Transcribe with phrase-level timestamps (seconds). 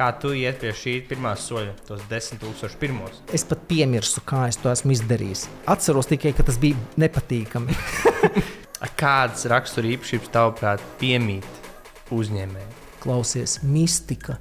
[0.00, 3.20] kā tu iet pie šī pirmā soļa, tos desmit tūkstošus pirmos?
[3.36, 5.44] Es pat piemirsu, kā es to esmu izdarījis.
[5.68, 7.76] Atceros tikai, ka tas bija nepatīkami.
[9.00, 11.46] Kādas rakstura īpašības tavuprāt piemīt
[12.16, 12.76] uzņēmējai?
[13.00, 14.38] Klausies, mistika,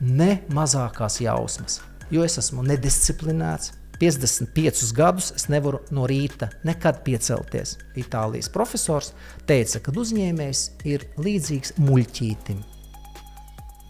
[0.00, 1.80] ne mazākās jausmas.
[2.14, 3.72] Jo es esmu nedisciplinēts,
[4.02, 7.76] 55 gadus es nevaru no rīta nekad piecelties.
[7.98, 9.12] Itālijas profesors
[9.46, 12.62] teica, ka uzņēmējs ir līdzīgs muļķītim.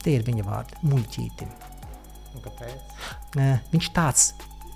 [0.03, 1.53] Tie ir viņa vārdi- muļķītim.
[3.73, 4.33] Viņš tāds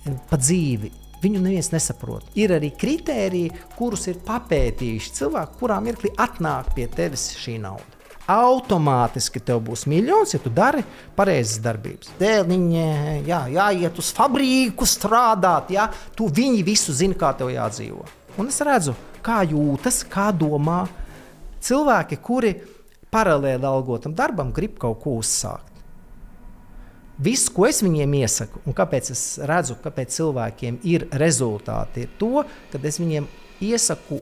[0.07, 0.93] eh, pa dzīvi.
[1.23, 2.29] Viņu neviens nesaprot.
[2.39, 7.97] Ir arī kriteriji, kurus ir papētījuši cilvēki, kurā mirklī atnāk pie tevis šī nauda.
[8.27, 10.83] Automātiski tev būs miljons, ja tu dari
[11.17, 12.11] pareizas darbības.
[12.19, 12.87] Dēliņa,
[13.27, 15.87] jā, jāiet uz fabriku strādāt, jā,
[16.19, 18.03] tu viņi visu zina, kā tev jādzīvo.
[18.37, 20.83] Un es redzu, kā jūtas, kā domā
[21.62, 22.56] cilvēki, kuri
[23.16, 25.73] paralēli algotam darbam grib kaut ko uzsākt.
[27.16, 32.44] Viss, ko es viņiem iesaku, un kāpēc es redzu, kāpēc cilvēkiem ir rezultāti, ir to,
[32.72, 33.28] ka es viņiem
[33.64, 34.20] iesaku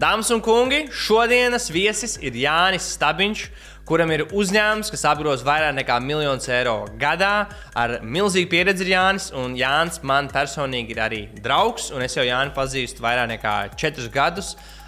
[0.00, 3.42] Dāmas un kungi, šodienas viesis ir Jānis Stabiņš,
[3.84, 7.50] kuram ir uzņēmums, kas apgroz vairāk nekā miljonus eiro gadā.
[7.76, 12.24] Ar milzīgu pieredzi ir Jānis, un Jānis man personīgi ir arī draugs, un es jau
[12.24, 14.54] Jāni pazīstu vairāk nekā četrus gadus.
[14.56, 14.79] ā,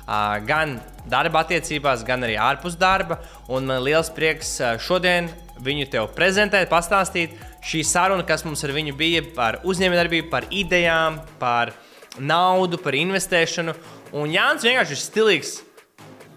[0.47, 0.77] Gan
[1.09, 3.19] darba attiecībās, gan arī ārpus darba.
[3.49, 5.31] Un man liels prieks šodien
[5.63, 7.35] viņu tev prezentēt, pastāstīt.
[7.63, 11.73] Šī saruna, kas mums ar viņu bija par uzņēmējdarbību, par idejām, par
[12.19, 13.77] naudu, par investēšanu.
[14.13, 15.53] Un Jānis vienkārši ir stilīgs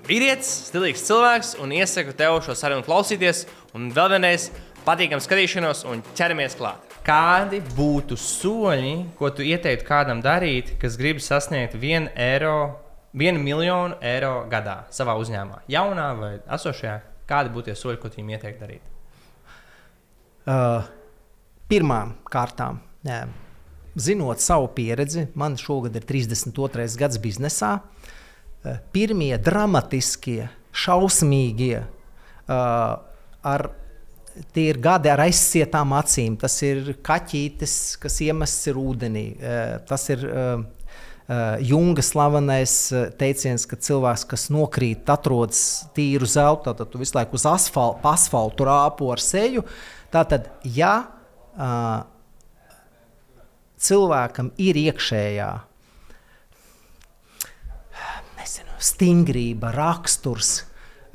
[0.06, 3.46] vīrietis, stilīgs cilvēks, un iesaku tev šo sarunu klausīties.
[3.76, 4.52] Un vēl vienreiz
[4.86, 6.96] patīkam skatīšanos, un ķeramies klāt.
[7.06, 12.85] Kādi būtu soļi, ko tu ieteiktu kādam darīt, kas grib sasniegt vienu eiro,
[13.16, 15.64] vienu miljonu eiro gadā savā uzņēmumā?
[15.72, 17.00] Jaunā vai esošajā?
[17.30, 18.92] Kādi būtu tie soļi, ko tu viņam ieteiktu darīt?
[20.50, 20.86] uh,
[21.70, 22.80] pirmām kārtām.
[23.06, 23.26] Jā.
[23.96, 26.88] Zinot savu pieredzi, man šogad ir 32.
[27.00, 27.78] gads biznesā.
[27.80, 32.96] Uh, Pirmie dramatiskie, šausmīgie, uh,
[33.46, 33.68] ar,
[34.56, 36.36] tie ir gadi ar aizsietām acīm.
[36.42, 39.28] Tas ir kaķītis, kas iemests ir ūdenī.
[39.36, 40.66] Uh, Tas ir Uh,
[41.66, 45.62] Junga slavenais uh, teiciens, ka cilvēks, kas nokrīt, atrodas
[45.98, 49.64] tīru zeltu, tad tu visu laiku uz asfaltu, asfaltu rāpo ar seju.
[50.14, 50.94] Tātad, ja
[51.58, 52.04] uh,
[53.82, 55.50] cilvēkam ir iekšējā
[58.38, 60.60] nezinu, stingrība, raksturs,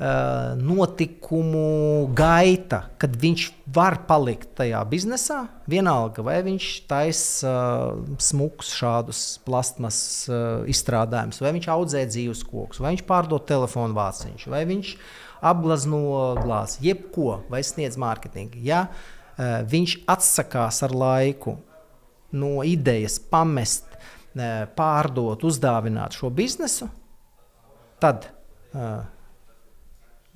[0.01, 9.21] notikumu gaita, kad viņš var palikt tajā biznesā, vienalga vai viņš taisa uh, smukus šādus
[9.45, 9.99] plasmas
[10.31, 14.95] uh, izstrādājumus, vai viņš audzē dzīves kokus, vai viņš pārdod telefonu vāciņus, vai viņš
[15.51, 16.01] apglezno
[16.41, 18.63] glāzi, jebko, vai sniedz mārketingu.
[18.65, 21.59] Ja uh, viņš atsakās ar laiku
[22.33, 26.89] no idejas pamest, uh, pārdot, uzdāvināt šo biznesu,
[28.01, 28.31] tad
[28.73, 29.03] uh,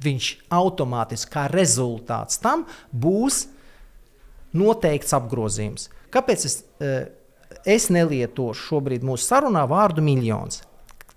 [0.02, 3.44] viņš automātiski kā rezultāts tam būs
[4.54, 5.88] noteikts apgrozījums.
[6.14, 7.06] Kāpēc es, uh,
[7.66, 10.62] es nelietošu šobrīd mūsu sarunā vārdu miljons?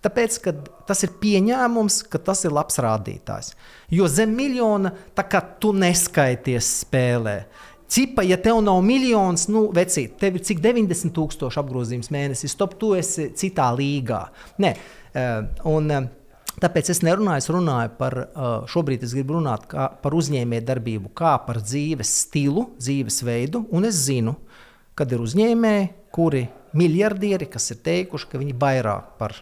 [0.06, 0.54] Tāpēc, ka
[0.88, 3.56] tas ir pieņēmums, ka tas ir labs rādītājs.
[3.92, 7.40] Jo zem miljona tā kā tu neskaities spēlē.
[7.88, 12.76] Cipa, ja tev nav miljons, nu, vecīt, tev ir cik 90 tūkstoši apgrozījums mēnesis, top,
[12.80, 14.26] tu esi citā līgā.
[14.64, 15.38] Nē, uh,
[15.72, 16.10] un, uh,
[16.58, 21.36] Tāpēc es nerunāju, es runāju par, uh, šobrīd es gribu runāt kā, par uzņēmējdarbību, kā
[21.46, 23.68] par dzīves stilu, dzīvesveidu.
[23.78, 24.34] Un es zinu,
[24.98, 26.48] kad ir uzņēmēji, kuri
[26.78, 29.38] miljardieri, kas ir teikuši, ka viņi vairāk par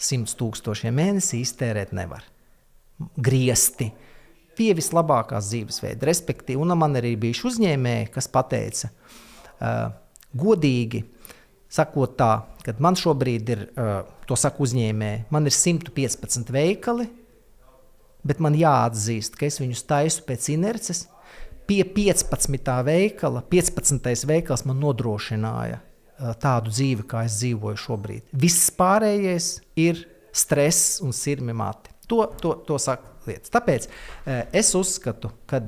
[0.00, 2.26] 100 tūkstošiem mēnesī iztērēt nevar.
[3.14, 3.92] Griezti
[4.58, 6.08] pie vislabākās dzīvesveida.
[6.10, 9.92] Respektīvi, un man arī bija uzņēmēji, kas teica, uh,
[10.34, 11.04] godīgi,
[11.70, 12.32] sakot tā,
[12.64, 17.06] ka man šobrīd ir, uh, to saka uzņēmēji, man ir 115 veikali,
[18.26, 21.06] bet man jāatzīst, ka es viņus taisu pēc inerces.
[21.70, 22.58] Pie 15.
[22.86, 24.10] veikala, 15.
[24.26, 28.26] veikals man nodrošināja uh, tādu dzīvi, kā es dzīvoju šobrīd.
[28.34, 30.02] Viss pārējais ir
[30.34, 31.94] stress un sirmi mati.
[32.10, 33.52] To, to, to saka lietas.
[33.54, 35.62] Tāpēc uh, es uzskatu, ka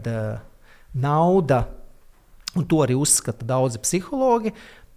[0.92, 1.62] nauda,
[2.58, 4.50] un to arī uzskata daudzi psihologi,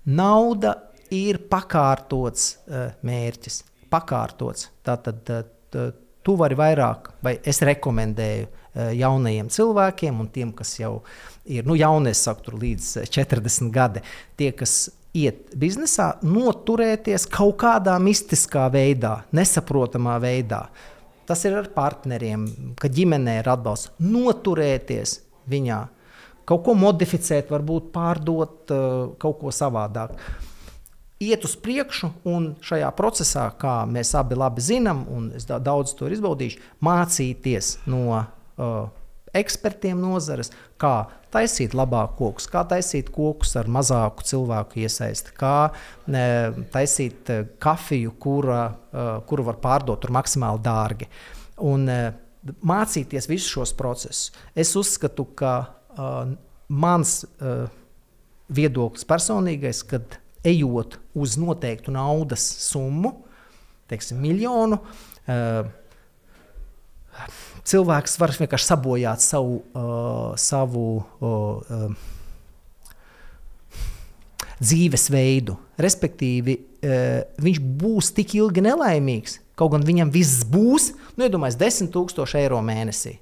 [0.10, 0.74] nauda
[1.14, 3.62] ir pakārtots uh, mērķis.
[3.92, 4.70] Pakārtots.
[4.86, 5.88] Tātad uh,
[6.26, 11.00] tu vari vairāk, vai es rekomendēju uh, jaunajiem cilvēkiem, un tiem, kas jau
[11.46, 14.02] ir nu, jaunie, saku, tur līdz 40 gadi,
[14.40, 20.68] tie, kas iet biznesā, noturēties kaut kādā mistiskā veidā, nesaprotamā veidā.
[21.26, 22.46] tas ir ar partneriem,
[22.78, 25.20] ka ģimenē ir atbalsts, noturēties
[25.50, 25.80] viņā,
[26.46, 28.74] kaut ko modificēt, varbūt pārdot
[29.18, 30.14] kaut ko savādāk.
[31.24, 36.10] Iet uz priekšu, un šajā procesā, kā mēs abi labi zinām, un es daudz to
[36.12, 38.74] izbaudīšu, mācīties no uh,
[39.36, 40.52] ekspertiem nozares,
[40.82, 45.72] kā taisīt labāk kokus, kā taisīt kokus ar mazāku cilvēku iesaisti, kā
[46.12, 46.26] ne,
[46.76, 48.62] taisīt uh, kafiju, kura,
[48.92, 51.10] uh, kuru var pārdot maksimāli dārgi.
[51.64, 52.12] Un, uh,
[52.66, 54.30] mācīties visus šos procesus.
[54.56, 56.36] Es uzskatu, ka uh,
[56.68, 57.66] mans uh,
[58.54, 63.16] viedoklis personīgais, kad ejot uz noteiktu naudas summu,
[63.92, 64.80] teiksim, miljonu,
[65.28, 65.68] uh,
[67.66, 71.90] cilvēks var vienkārši sabojāt savu, uh, savu uh,
[74.62, 75.58] dzīvesveidu.
[75.82, 81.94] Respektīvi, uh, viņš būs tik ilgi nelaimīgs, kaut gan viņam viss būs, nu, iedomājieties, 10
[81.96, 83.20] 000 eiro mēnesī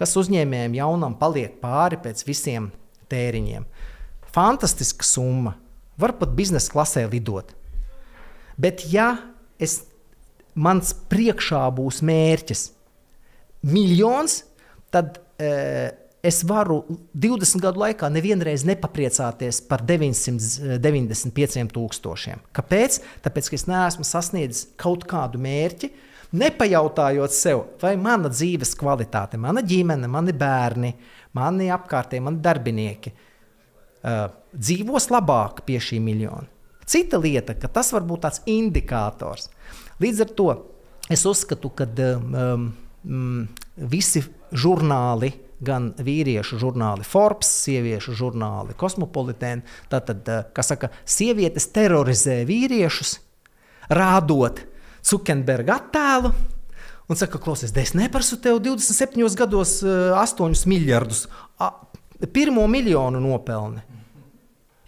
[0.00, 2.70] kas uzņēmējiem jaunam paliek pāri pēc visiem
[3.12, 3.66] tēriņiem.
[4.32, 5.56] Fantastiska summa.
[6.00, 7.54] Var pat biznesa klasē lidot.
[8.60, 9.14] Bet, ja
[9.60, 9.82] es,
[10.54, 12.66] mans priekšā būs mērķis
[13.70, 14.42] miljons,
[14.92, 15.50] tad e,
[16.22, 16.82] es varu
[17.16, 22.44] 20 gadu laikā nevienreiz nepapriecāties par 995 tūkstošiem.
[22.56, 23.00] Kāpēc?
[23.24, 25.92] Tāpēc, ka es neesmu sasniedzis kaut kādu mērķi,
[26.40, 30.92] nepajautājot sev, vai mana dzīves kvalitāte, mana ģimene, mani bērni,
[31.36, 36.48] mani apkārtējie, mani darbinieki uh, dzīvos labāk pie šī miljona.
[36.90, 39.46] Cita lieta, ka tas var būt tāds indikators.
[40.02, 40.48] Līdz ar to
[41.10, 42.70] es uzskatu, ka um,
[43.04, 43.44] um,
[43.76, 45.30] visi žurnāli,
[45.60, 49.62] gan vīriešu žurnāli, Forbes, sieviešu žurnāli, Cosmopolitan,
[49.92, 53.18] tātad, uh, kas saka, sievietes terorizē vīriešus,
[53.92, 54.64] rādot
[55.06, 56.32] Zukenberga attēlu.
[57.10, 61.24] Un saka, klausies, es neprasu tev 27 gados 8 eh, miljardus.
[62.30, 63.82] Pirmo miljonu nopelni.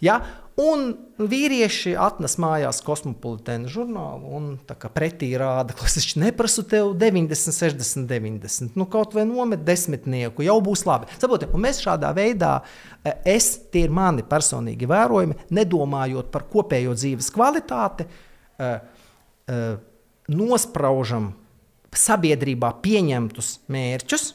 [0.03, 0.19] Ja?
[0.59, 4.49] Un vīrieši atnes mājās kosmopolitānu žurnālu un
[4.93, 8.77] pretī rāda, ka es neprasu tev 90, 60, 90.
[8.77, 11.09] Nu, kaut vai nomet desmitnieku, jau būs labi.
[11.17, 12.59] Saprotiet, mēs šādā veidā,
[13.01, 18.05] eh, es, tie ir mani personīgi vērojumi, nedomājot par kopējo dzīves kvalitāti.
[18.53, 18.77] Uh,
[19.49, 19.81] uh,
[20.29, 21.31] nospraužam
[21.97, 24.29] sabiedrībā pieņemtus mērķus,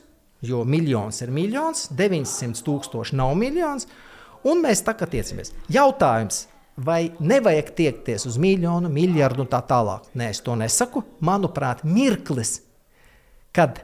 [0.46, 3.86] jo miljons ir miljons, 900 tūkstoši nav miljons,
[4.46, 5.52] un mēs tā kā tiecamies.
[5.72, 6.46] Jautājums,
[6.78, 10.06] vai nevajag tiekties uz miljonu, miljardu un tā tālāk?
[10.14, 11.02] Nē, es to nesaku.
[11.24, 12.60] Manuprāt, mirklis,
[13.54, 13.82] kad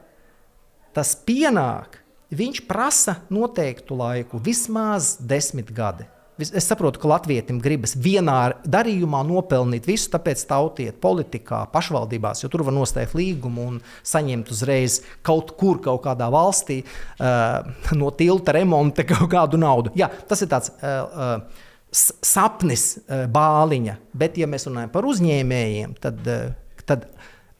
[0.95, 1.99] tas pienāk,
[2.35, 6.07] viņš prasa noteiktu laiku, vismaz desmit gadi.
[6.35, 12.65] Es saprotu, ka Latvijam gribas vienā darījumā nopelnīt visu, tāpēc tautiet politikā, pašvaldībās, jo tur
[12.67, 17.63] var noslēgt līgumu un saņemt uzreiz kaut kur, kaut kādā valstī uh,
[17.95, 19.95] no tilta remonta kaut kādu naudu.
[19.95, 20.75] Jā, tas ir tāds.
[20.81, 21.63] Uh, uh,
[21.95, 22.97] sapnis
[23.31, 26.17] bāliņa, bet, ja mēs runājam par uzņēmējiem, tad,
[26.83, 27.05] tad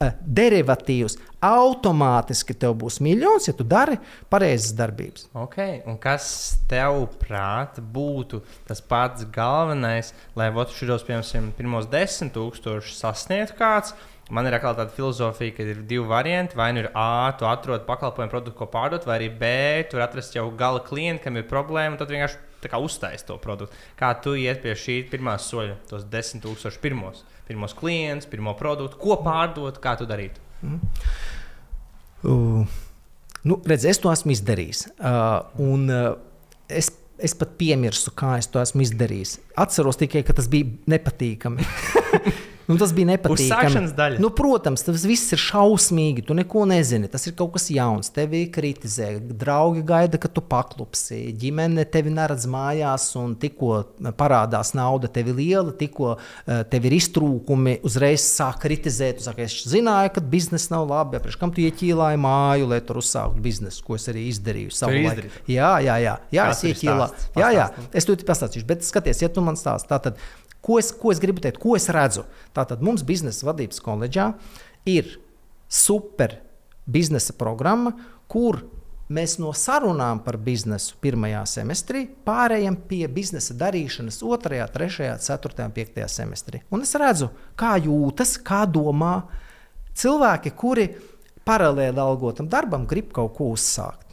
[0.00, 1.16] derivatīvs,
[1.46, 3.96] automātiski tev būs miljons, ja tu dari
[4.32, 5.28] pareizas darbības.
[5.46, 5.78] Okay.
[5.88, 6.26] Un kas
[6.68, 13.96] tev prāt būtu tas pats galvenais, lai šos piemēram, pirmos desmit tūkstošus sasniegtu kāds?
[14.26, 16.56] Man ir atkal tāda filozofija, ka ir divi varianti.
[16.58, 19.50] Vai nu ir A, tu atrod pakalpojumu produktu, ko pārdot, vai arī B,
[19.86, 23.78] tur atrast jau gala klientu, kam ir problēma, un tad vienkārši uztaisīt to produktu.
[23.94, 27.22] Kā tu iet pie šī pirmā soļa, tos desmit tūkstošus pirmos?
[27.46, 30.40] Pirmos klientus, pirmo produktu, ko pārdot, kā to darīt?
[30.64, 30.80] Mm.
[32.26, 32.78] Uh,
[33.46, 34.86] nu, redz, es to esmu izdarījis.
[34.96, 36.10] Uh, un, uh,
[36.68, 36.90] es,
[37.22, 39.38] es pat piemirsu, kā es to esmu izdarījis.
[39.62, 41.66] Atceros tikai, ka tas bija nepatīkami.
[42.66, 44.18] Nu, tas bija nepatīkami.
[44.22, 46.24] Nu, protams, tas viss ir šausmīgi.
[46.26, 47.10] Tu neko nezini.
[47.10, 48.10] Tas ir kaut kas jauns.
[48.14, 49.12] Tevi kritizē.
[49.38, 51.20] Draugi gaida, ka tu paklupsi.
[51.38, 53.84] Ģimene tevi neredz mājās, un tikko
[54.18, 59.22] parādās nauda, tev ir liela, tikko uh, tev ir iztrūkumi, uzreiz sāk kritizēt.
[59.24, 61.20] Saka, es zināju, ka biznesa nav labi.
[61.22, 64.74] Priekš kam tu ieķīlāji māju, lai tur uzsāktu biznesu, ko es arī izdarīju.
[65.52, 66.16] Jā, jā, jā.
[66.34, 67.30] jā es ieķīlāju.
[67.38, 67.68] Jā, jā.
[67.94, 68.66] Es to pastāstīšu.
[68.66, 70.18] Bet skaties, ja tu man stāsti, tad
[70.66, 72.24] Ko es, ko es gribu teikt, ko es redzu?
[72.56, 74.32] Tātad mums biznesa vadības koledžā
[74.88, 75.12] ir
[75.70, 76.40] super
[76.86, 77.92] biznesa programma,
[78.26, 78.64] kur
[79.06, 86.08] mēs no sarunām par biznesu pirmajā semestrī pārējām pie biznesa darīšanas otrajā, trešajā, ceturtajā, piektajā
[86.10, 86.62] semestrī.
[86.74, 89.20] Un es redzu, kā jūtas, kā domā
[89.96, 90.88] cilvēki, kuri
[91.46, 94.05] paralēli algotam darbam grib kaut ko uzsākt.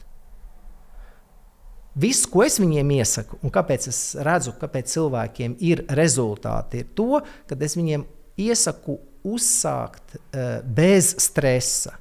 [1.93, 7.21] Viss, ko es viņiem iesaku, un kāpēc es redzu, kāpēc cilvēkiem ir rezultāti, ir to,
[7.49, 8.05] ka es viņiem
[8.41, 11.99] iesaku uzsākt uh, bez stresa.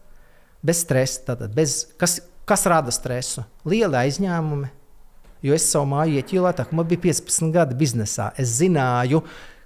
[0.62, 3.42] bez stresa, tātad bez, kas, kas rada stresu?
[3.66, 4.68] Lieli aizņēmumi.
[5.42, 8.28] Jo es savu māju ieķīlēju, tā kā man bija 15 gadi biznesā.
[8.38, 9.24] Es zināju,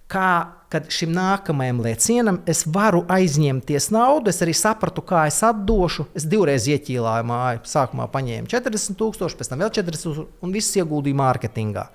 [0.08, 4.32] kā, kad šim nākamajam lēcienam es varu aizņemties naudu.
[4.32, 6.08] Es arī sapratu, kā es atdošu.
[6.16, 7.62] Es divreiz ieķīlāju māju.
[7.70, 11.86] Sākumā paņēmu 40,000, pēc tam vēl 40,000 un viss ieguldīju mārketingā.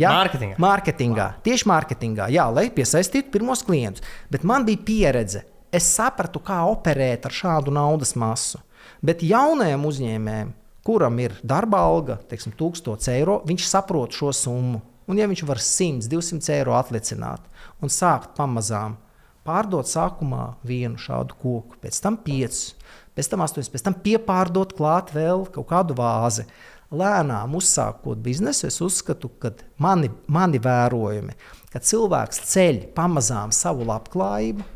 [0.00, 0.58] Jā, mārketingā.
[0.58, 1.26] mārketingā.
[1.46, 4.02] Tieši mārketingā, jā, lai piesaistītu pirmos klientus.
[4.30, 5.44] Bet man bija pieredze.
[5.74, 8.60] Es sapratu, kā operēt ar šādu naudas masu.
[9.04, 10.50] Bet jaunajam uzņēmējam,
[10.86, 14.82] kuram ir darba alga, teiksim, 1000 eiro, viņš saprot šo summu.
[15.04, 17.44] Un, ja viņš var 100, 200 eiro atlicināt
[17.84, 18.96] un sākt pamazām
[19.44, 22.72] pārdot sākumā vienu šādu koku, pēc tam piecus,
[23.16, 26.46] pēc tam astoņus, pēc tam piepārdot klāt vēl kaut kādu vāzi.
[26.94, 29.50] Lēnām uzsākot biznesu, es uzskatu, ka
[29.82, 31.34] mani, mani vērojumi,
[31.72, 34.66] ka cilvēks ceļ pamazām savu labklājību,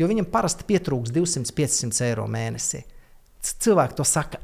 [0.00, 2.82] jo viņam parasti pietrūks 200-500 eiro mēnesī.
[3.38, 4.40] Cilvēki to saka,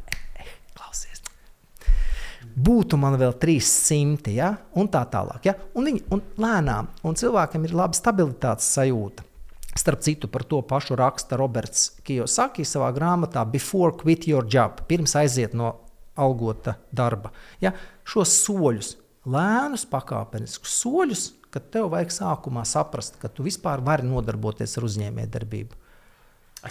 [2.54, 4.54] būtu man vēl 300, ja?
[4.78, 5.46] un tā tālāk.
[5.48, 5.54] Ja?
[5.74, 9.26] Un, viņi, un lēnām, un cilvēkam ir laba stabilitātes sajūta.
[9.74, 15.16] Starp citu, par to pašu raksta Roberts Kijosaki savā grāmatā Before Quit Your Job, pirms
[15.18, 15.72] aiziet no
[16.14, 17.32] algota darba.
[17.62, 17.74] Ja?
[18.06, 18.94] Šos soļus,
[19.26, 25.80] lēnus, pakāpeniskus soļus, kad tev vajag sākumā saprast, ka tu vispār vari nodarboties ar uzņēmējdarbību.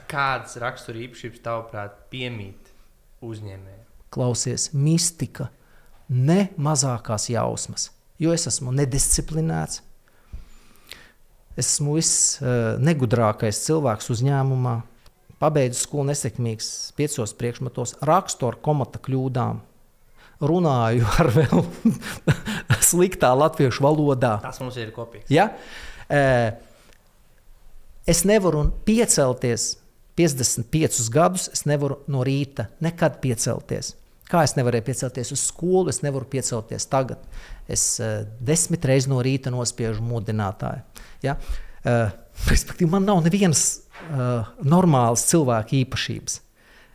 [0.09, 2.71] Kādas rakstura īpašības tavuprāt piemīt
[3.23, 3.83] uzņēmējiem?
[4.13, 5.49] Klausies, mistika,
[6.09, 7.89] ne mazākās jausmas,
[8.21, 9.81] jo es esmu nedisciplinēts.
[11.53, 14.79] Es esmu visnegudrākais uh, cilvēks uzņēmumā.
[15.41, 16.67] Pabeidzu skolu nesekmīgs,
[16.97, 19.59] piecos priekšmetos, rakstu ar komata kļūdām,
[20.41, 21.63] runāju ar vēl
[22.89, 24.37] sliktā latviešu valodā.
[24.43, 25.29] Tas mums ir kopīgs.
[25.33, 25.51] Ja?
[26.07, 26.55] Uh,
[28.09, 29.75] es nevaru piecelties
[30.17, 33.93] 55 gadus, es nevaru no rīta nekad piecelties.
[34.33, 37.21] Kā es nevarēju piecelties uz skolu, es nevaru piecelties tagad.
[37.69, 40.81] Es uh, desmit reizes no rīta nospiežu modinātāju.
[41.21, 41.37] Ja?
[41.83, 42.09] Uh,
[42.49, 43.67] respektīvi, man nav nevienas
[44.09, 46.39] uh, normālas cilvēka īpašības.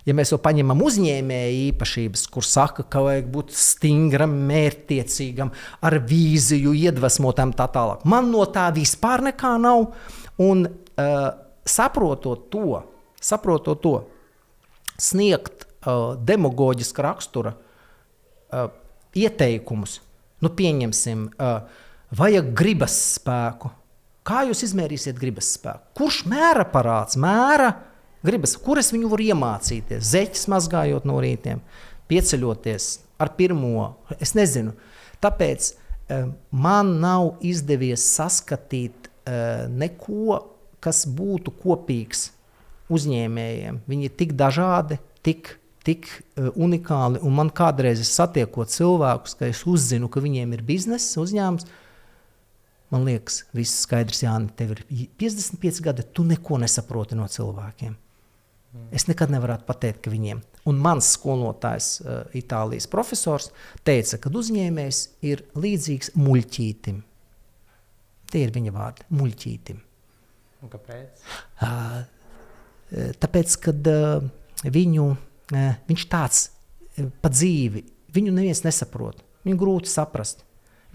[0.08, 5.52] Ja mēs jau paņemam uzņēmēju īpašības, kur saka, ka vajag būt stingram, mērķtiecīgam,
[5.84, 8.06] ar vīziju, iedvesmotam, tā tālāk.
[8.08, 9.90] Man no tā vispār nekā nav.
[10.42, 11.28] Un uh,
[11.68, 12.80] saprotot to,
[13.20, 13.94] saprotot to,
[14.98, 17.54] sniegt demagoģiska rakstura
[19.18, 20.00] ieteikumus.
[20.42, 21.28] Nu, pieņemsim,
[22.18, 23.70] vajag gribas spēku.
[24.28, 25.94] Kā jūs izmērīsiet gribas spēku?
[25.98, 27.16] Kurš mēra parāds?
[27.20, 27.72] Mēra
[28.24, 30.04] gribas, kur es viņu varu iemācīties?
[30.12, 31.62] Zeķis mazgājot no rītiem,
[32.10, 33.94] pieceļoties ar pirmo.
[34.18, 34.74] Es nezinu.
[35.24, 35.72] Tāpēc
[36.54, 39.08] man nav izdevies saskatīt
[39.72, 40.42] neko,
[40.80, 42.28] kas būtu kopīgs
[42.94, 43.82] uzņēmējiem.
[43.88, 45.56] Viņi ir tik dažādi, tik
[45.88, 47.20] tik uh, unikāli.
[47.24, 51.68] Un man kādreiz satiekot cilvēkus, ka es uzzinu, ka viņiem ir biznesa uzņēmums.
[52.92, 54.84] Man liekas, viss skaidrs, Jānis, tev ir
[55.20, 57.96] 55 gadi, tu neko nesaproti no cilvēkiem.
[58.94, 60.40] Es nekad nevaru pateikt, ka viņiem.
[60.68, 63.48] Un mans skolotājs, uh, Itālijas profesors,
[63.84, 67.00] teica, ka uzņēmējs ir līdzīgs muļķītim.
[68.28, 69.80] Tie ir viņa vārdi- muļķītim.
[70.62, 71.24] Un kāpēc?
[71.64, 72.04] Uh,
[73.20, 73.88] tāpēc, kad
[74.64, 75.08] viņu
[75.52, 76.44] viņš tāds
[77.22, 79.22] pa dzīvi, viņu neviens nesaprot.
[79.46, 80.44] Viņu grūti saprast.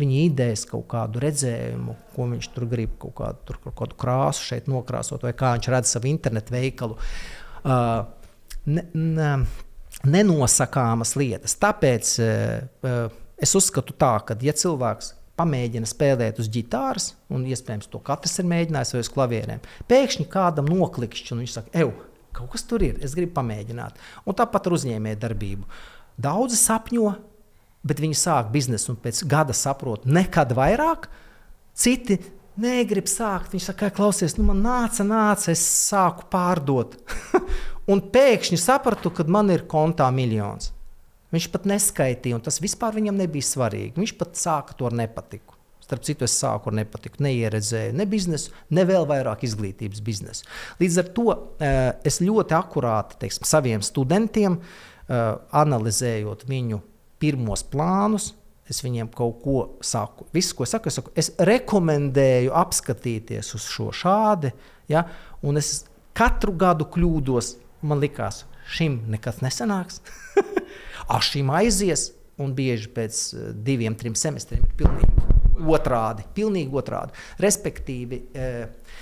[0.02, 4.48] Viņa idejas kaut kādu redzējumu, ko viņš tur grib, kaut kādu, tur, kaut kādu krāsu
[4.48, 6.98] šeit nokrāsot, vai kā viņš redz savu internetu veikalu.
[7.62, 8.08] Uh,
[8.66, 9.34] ne, ne,
[10.10, 11.54] nenosakāmas lietas.
[11.62, 13.04] Tāpēc uh,
[13.38, 18.50] es uzskatu tā, ka, ja cilvēks pamēģina spēlēt uz ģitāras, un iespējams to katrs ir
[18.50, 21.90] mēģinājis, vai uz klavierēm, pēkšņi kādam noklikšķi, un viņš saka, ej,
[22.34, 24.00] Kaut kas tur ir, es gribu pamēģināt.
[24.26, 25.68] Un tāpat ar uzņēmējdarbību.
[26.24, 27.12] Daudzi sapņo,
[27.86, 31.10] bet viņi sāk biznesu un pēc gada saprot, nekad vairāk.
[31.78, 32.20] Citi
[32.60, 33.52] negrib sākt.
[33.54, 36.98] Viņi saka, klausies, nu man nāca, nāca, es sāku pārdot.
[37.92, 40.72] un pēkšņi sapratu, ka man ir kontā miljons.
[41.34, 43.98] Viņš pat neskaitīja, un tas vispār viņam nebija svarīgi.
[43.98, 45.53] Viņš pat sāka to ar nepatiku.
[45.84, 50.46] Starp citu, es sāku ar nepatiku, neieredzēju ne biznesu, ne vēl vairāk izglītības biznesu.
[50.80, 55.26] Līdz ar to eh, es ļoti akurāti teiksim, saviem studentiem, eh,
[55.64, 56.80] analizējot viņu
[57.20, 58.32] pirmos plānus,
[58.72, 60.30] es viņiem kaut ko saku.
[60.36, 64.54] Visu, ko saku, es, saku, es rekomendēju apskatīties uz šo šādi,
[64.92, 65.04] ja,
[65.44, 65.82] un es
[66.16, 67.58] katru gadu kļūdos.
[67.84, 70.00] Man liekas, šim nekas nesanāks.
[71.14, 76.26] Ar šīm aizies, un bieži pēc eh, diviem, trim semestriem ir pilnīgi otrādi.
[76.36, 77.14] Pilnīgi otrādi.
[77.44, 78.98] Respektīvi, uh,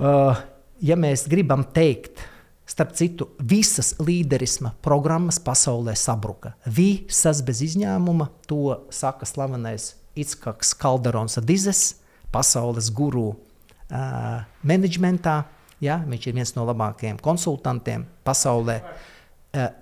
[0.00, 0.44] uh,
[0.84, 2.30] ja mēs gribam teikt,
[2.64, 6.54] Starp citu, visas līderisma programmas pasaulē sabruka.
[6.64, 11.98] Visas bez izņēmuma, to saka slavenais Itskaks Kalderons Dizes,
[12.32, 15.42] pasaules guru uh, menedžmentā.
[15.84, 15.98] Ja?
[16.08, 18.80] Viņš ir viens no labākajiem konsultantiem pasaulē.
[18.80, 19.13] Uh,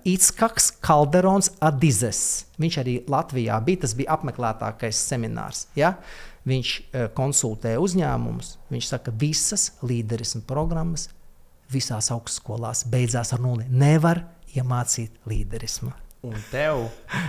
[0.05, 2.45] Itskaks Kalderons Adizes.
[2.61, 5.65] Viņš arī Latvijā bija, tas bija apmeklētākais seminārs.
[5.79, 5.95] Ja?
[6.49, 8.57] Viņš uh, konsultē uzņēmumus.
[8.73, 11.09] Viņš saka, visas līderisma programmas
[11.73, 13.65] visās augstskolās beidzās ar nulli.
[13.69, 14.21] Nevar
[14.53, 15.93] iemācīt līderismu.
[16.23, 16.85] Un tev,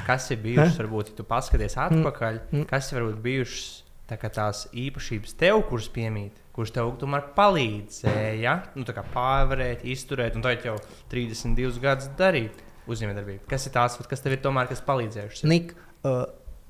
[0.06, 2.66] kas ir bijušas, varbūt, ja tu paskaties atpakaļ, mm.
[2.70, 3.64] kas ir bijušas
[4.06, 10.52] tā tās īpašības tev, kuras piemīt, kuras tev tomēr palīdzēja nu, pārvarēt, izturēt, un to
[10.54, 10.76] jau
[11.12, 13.46] 32 gadus darīt uzņēmējdarbību.
[13.50, 15.44] Kas ir tās, kas tev ir tomēr palīdzējušas?
[15.50, 16.24] Nik, uh,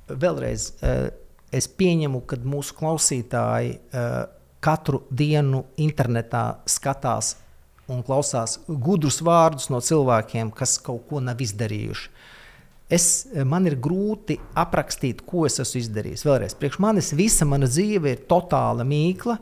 [0.08, 1.08] vēlreiz, uh,
[1.54, 4.12] es pieņemu, ka mūsu klausītāji uh,
[4.64, 7.34] katru dienu internetā skatās
[7.92, 12.12] un klausās gudrus vārdus no cilvēkiem, kas kaut ko nav izdarījuši.
[12.94, 16.24] Es, man ir grūti aprakstīt, ko es esmu izdarījis.
[16.28, 19.38] Vēlreiz, priekš manis visa mana dzīve ir totāla mīkla.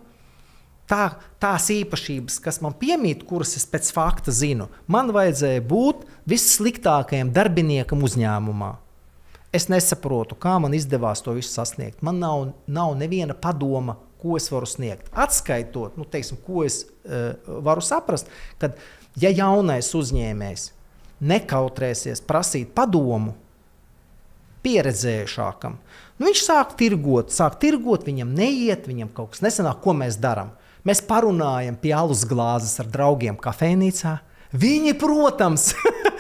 [0.91, 7.31] Tā, tās īpašības, kas man piemīt, kuras es pēc fakta zinu, man vajadzēja būt vissliktākajam
[7.33, 8.73] darbiniekam uzņēmumā.
[9.55, 12.01] Es nesaprotu, kā man izdevās to visu sasniegt.
[12.05, 15.11] Man nav, nav neviena padoma, ko es varu sniegt.
[15.13, 17.35] Atskaitot, nu, teiksim, ko es uh,
[17.65, 18.31] varu saprast,
[18.63, 18.79] kad
[19.21, 20.71] ja jaunais uzņēmējs
[21.23, 23.37] nekautrēsies prasīt padomu
[24.63, 30.21] pieredzējušākam, nu, viņš sāk tirgot, sāk tirgot, viņam neiet, viņam kaut kas nesanāk, ko mēs
[30.23, 30.55] darām.
[30.87, 34.17] Mēs parunājam pie alus glāzes ar draugiem kafejnīcā.
[34.53, 35.71] Viņi, protams,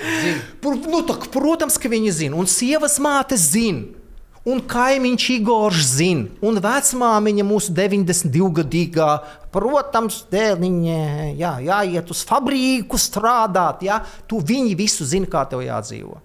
[0.92, 3.98] nu, tā, protams, ka viņi zina, un sievas mātes zina.
[4.42, 9.10] Un kaimiņš Igors zina, un vecmāmiņa mūsu 92-gadīgā,
[9.54, 10.96] protams, dēliņa,
[11.38, 13.84] jā, jāiet uz fabriku strādāt.
[13.86, 16.18] Jā, tu viņi visu zina, kā tev jādzīvo.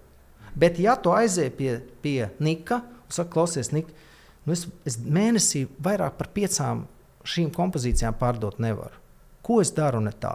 [0.58, 1.70] Bet, ja tu aizēji pie,
[2.02, 3.94] pie Nika un saki, klausies, Nika,
[4.42, 6.88] nu es, es mēnesī vairāk par piecām
[7.28, 8.96] šīm kompozīcijām pārdot nevaru.
[9.44, 10.34] Ko es daru ne tā?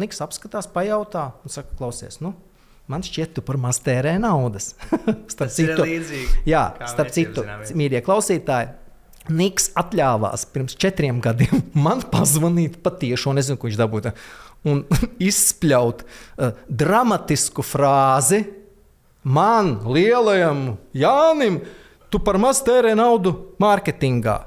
[0.00, 2.34] Niks apskatās, pajautā un saka, klausies, nu,
[2.90, 4.72] Man šķiet, tu par maz tērē naudas.
[5.32, 5.84] starp citu,
[6.44, 7.44] jā, starp citu,
[7.78, 8.72] mīļie klausītāji,
[9.30, 14.12] Niks atļāvās pirms četriem gadiem man pazvanīt patiešām, un nezinu, ko viņš dabūja,
[14.66, 14.82] un
[15.30, 18.42] izspļaut uh, dramatisku frāzi
[19.22, 21.60] man, lielajam Jānim,
[22.10, 24.40] tu par maz tērē naudu mārketingā.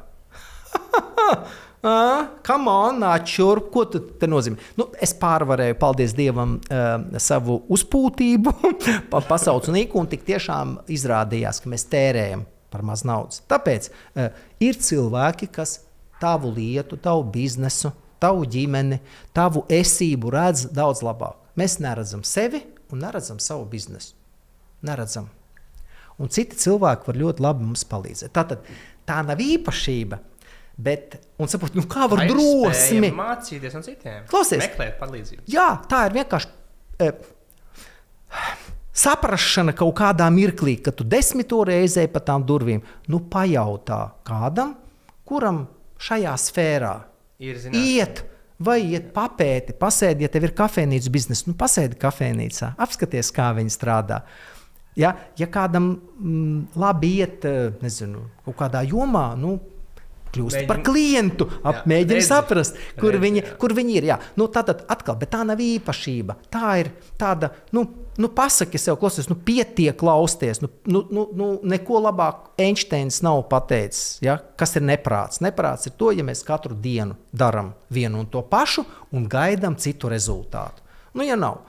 [2.46, 4.58] Kam on, šurp, ko tas nozīmē?
[4.80, 8.54] Nu, es pārvarēju, paldies Dievam, uh, savu uzpūtību,
[9.30, 13.44] pasaucu Niku, un tik tiešām izrādījās, ka mēs tērējam par maz naudas.
[13.52, 14.32] Tāpēc uh,
[14.66, 15.78] ir cilvēki, kas
[16.22, 17.94] tavu lietu, tavu biznesu,
[18.24, 19.00] tavu ģimeni,
[19.36, 21.38] tavu esību redz daudz labāk.
[21.60, 24.16] Mēs neredzam sevi un neredzam savu biznesu.
[24.86, 25.30] Neredzam.
[26.18, 28.34] Un citi cilvēki var ļoti labi mums palīdzēt.
[28.34, 28.66] Tā, tad,
[29.06, 30.20] tā nav īpašība
[30.76, 34.26] Bet, un saprot, nu, kā var drosmi mācīties no citiem?
[34.28, 35.46] Klausies, meklēt palīdzību.
[35.52, 36.52] Jā, tā ir vienkārši.
[37.00, 37.12] E,
[38.96, 42.80] Saprašana kaut kādā mirklī, kad tu desmito reizi pa tām durvīm,
[43.12, 44.72] nu, pajautā kādam,
[45.28, 45.66] kuram
[46.00, 46.94] šajā sfērā
[47.44, 47.84] ir zinātnē.
[47.92, 48.22] iet,
[48.60, 53.76] vai iet papēti, pasēdi, ja tev ir kafejnīcas biznesa, nu, pasēdi kafejnīcā, apskaties, kā viņi
[53.76, 54.22] strādā.
[54.96, 59.58] Ja, ja kādam mm, labi iet, e, nezinu, kaut kādā jomā, nu,
[60.36, 60.70] kļūst Mēģin...
[60.70, 61.48] par klientu,
[61.90, 63.54] mēģina saprast, kur, redzi, viņi, jā.
[63.62, 64.10] kur viņi ir.
[64.12, 64.18] Jā.
[64.40, 66.38] Nu, tā tad atkal, bet tā nav īpašība.
[66.54, 67.86] Tā ir tāda, nu,
[68.22, 70.62] nu pasaki sev, klausies, nu, pietiek klausties.
[70.64, 74.20] Nu, nu, nu, nu, neko labāk Einsteins nav pateicis.
[74.26, 74.38] Ja?
[74.60, 75.42] Kas ir neprāts?
[75.46, 80.12] Neprāts ir to, ja mēs katru dienu darām vienu un to pašu un gaidām citu
[80.12, 80.84] rezultātu.
[81.16, 81.64] Nu, ja nav.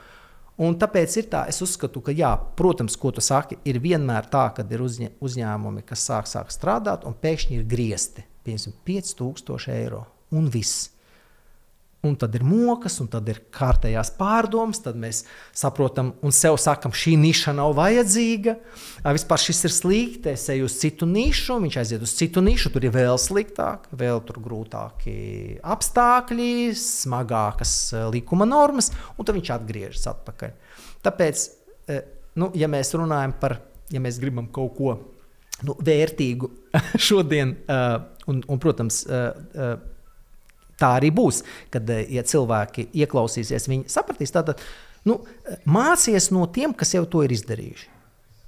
[0.56, 4.46] Un tāpēc ir tā, es uzskatu, ka, jā, protams, ko tu saki, ir vienmēr tā,
[4.56, 10.04] kad ir uzņē, uzņēmumi, kas sāk, sāk strādāt, un pēkšņi ir griezti 5000 eiro
[10.34, 10.90] un viss.
[12.06, 15.22] Un tad ir mokas, un tad ir kārtējās pārdomas, tad mēs
[15.56, 18.54] saprotam un sev sakam, šī niša nav vajadzīga.
[19.16, 22.86] Vispār šis ir slikti, es eju uz citu nišu, viņš aiziet uz citu nišu, tur
[22.86, 25.16] ir vēl sliktāk, vēl grūtāki
[25.64, 27.74] apstākļi, smagākas
[28.14, 30.54] likuma normas, un tad viņš atgriežas atpakaļ.
[31.06, 31.46] Tāpēc,
[32.38, 33.58] nu, ja mēs runājam par,
[33.90, 34.98] ja mēs gribam kaut ko
[35.66, 36.52] nu, vērtīgu
[37.08, 37.56] šodien.
[37.66, 39.04] Uh, Un, un, protams,
[40.76, 44.34] tā arī būs, kad ja cilvēki ieklausīsies, viņi sapratīs.
[44.34, 44.62] Tātad,
[45.06, 45.20] nu,
[45.70, 47.92] mācies no tiem, kas jau to ir izdarījuši.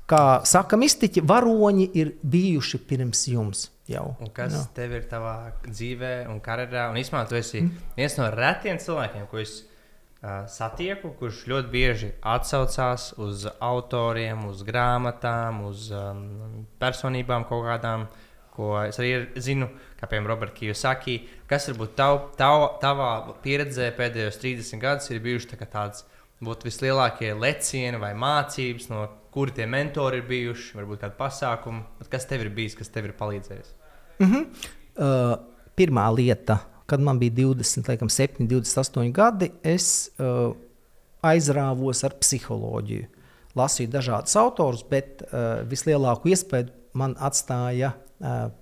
[0.08, 3.66] Kā saka mistiķi, varoņi ir bijuši pirms jums.
[3.88, 4.62] Jau, un kas jā.
[4.76, 6.90] tev ir tavā dzīvē un karjerā?
[6.92, 7.84] Un īstenībā tu esi mm.
[7.96, 15.62] viens no retiem cilvēkiem, es uh, satieku, kurš ļoti bieži atsaucās uz autoriem, uz grāmatām,
[15.70, 18.04] uz um, personībām kaut kādām.
[18.58, 19.68] Ko es arī zinu,
[20.00, 21.20] kā piemēram Roberts Kiyosaki.
[21.46, 23.10] Kas varbūt tav, tav, tavā
[23.44, 26.02] pieredzē pēdējos 30 gadus ir bijuši tā tāds
[26.42, 31.84] būtu vislielākie lecieni vai mācības, no kuri tie mentori ir bijuši, varbūt kādi pasākumi.
[32.10, 33.74] Kas tev ir bijis, kas tev ir palīdzējis?
[34.18, 34.66] Mm -hmm.
[34.98, 35.36] uh,
[35.78, 40.54] pirmā lieta, kad man bija 20, laikam, 7, 28 gadi, es uh,
[41.22, 43.06] aizrāvos ar psiholoģiju.
[43.54, 47.92] Lasīju dažādus autorus, bet uh, vislielāko iespēju man atstāja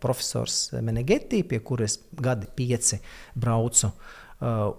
[0.01, 2.99] profesors Menegeti, pie kuras gadi pieci
[3.35, 3.93] braucu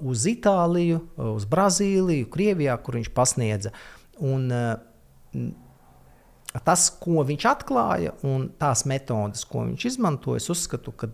[0.06, 1.00] uz Itāliju,
[1.34, 3.72] uz Brazīliju, Krievijā, kur viņš pasniedza.
[4.22, 4.52] Un,
[6.66, 11.10] tas, ko viņš atklāja, un tās metodes, ko viņš izmantoja, es uzskatu, ka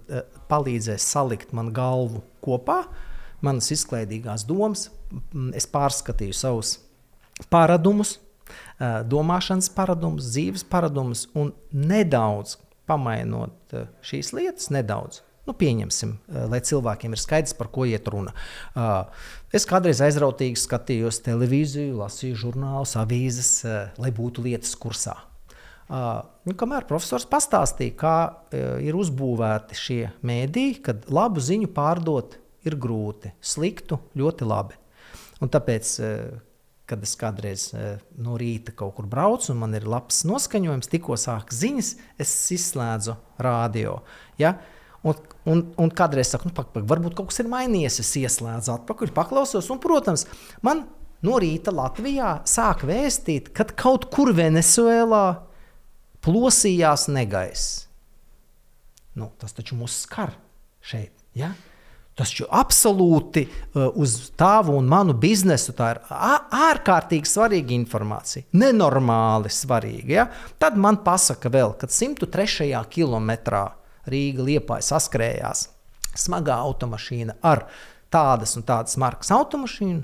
[0.52, 2.82] palīdzēs salikt man galvu kopā,
[3.44, 4.90] manas izklaidīgās domas.
[5.56, 6.78] Es pārskatīju savus
[7.52, 8.18] paradumus,
[8.80, 12.58] domāšanas paradumus, dzīves paradumus, un nedaudz
[12.90, 15.22] pamainot šīs lietas, nedaudz.
[15.44, 16.14] Nu, pieņemsim,
[16.48, 18.32] lai cilvēkiem ir skaidrs, par ko iet runa.
[19.52, 23.50] Es kādreiz aizrautīgi skatījos televīziju, lasīju žurnālus, avīzes,
[24.00, 25.18] lai būtu lietas kursā.
[25.92, 28.16] Nu, kamēr profesors pastāstīja, kā
[28.84, 34.80] ir uzbūvēti šie mēdīji, kad labu ziņu pārdot ir grūti, sliktu ļoti labi.
[35.44, 35.98] Un tāpēc,
[36.90, 41.18] kad es kādreiz uh, no rīta kaut kur braucu un man ir labs noskaņojums, tikko
[41.20, 41.92] sākas ziņas,
[42.22, 44.02] es izslēdzu radio.
[44.42, 44.58] Ja?
[45.04, 45.20] Un,
[45.50, 49.12] un, un kādreiz saku, nu, pak, pak, varbūt kaut kas ir mainījies, es ieslēdzu atpakaļ,
[49.16, 49.68] paklausos.
[49.74, 50.28] Un, protams,
[50.64, 50.86] man
[51.24, 55.26] no rīta Latvijā sāk vēstīt, ka kaut kur Venezuelā
[56.24, 57.84] plosījās negaiss.
[59.20, 60.34] Nu, tas taču mūs skar
[60.84, 61.14] šeit.
[61.38, 61.52] Ja?
[62.14, 65.74] Tas ir absolūti uh, uz tavu un manu biznesu.
[65.78, 68.46] Tā ir ārkārtīgi svarīga informācija.
[68.54, 70.12] Nenormāli svarīga.
[70.14, 70.28] Ja?
[70.62, 72.70] Tad man pasaka vēl, ka 103.
[72.94, 73.66] kilometrā
[74.10, 75.70] Rīga liepāja saskrējās
[76.20, 77.66] smagā automašīna ar
[78.14, 80.04] tādas un tādas markas automašīnu.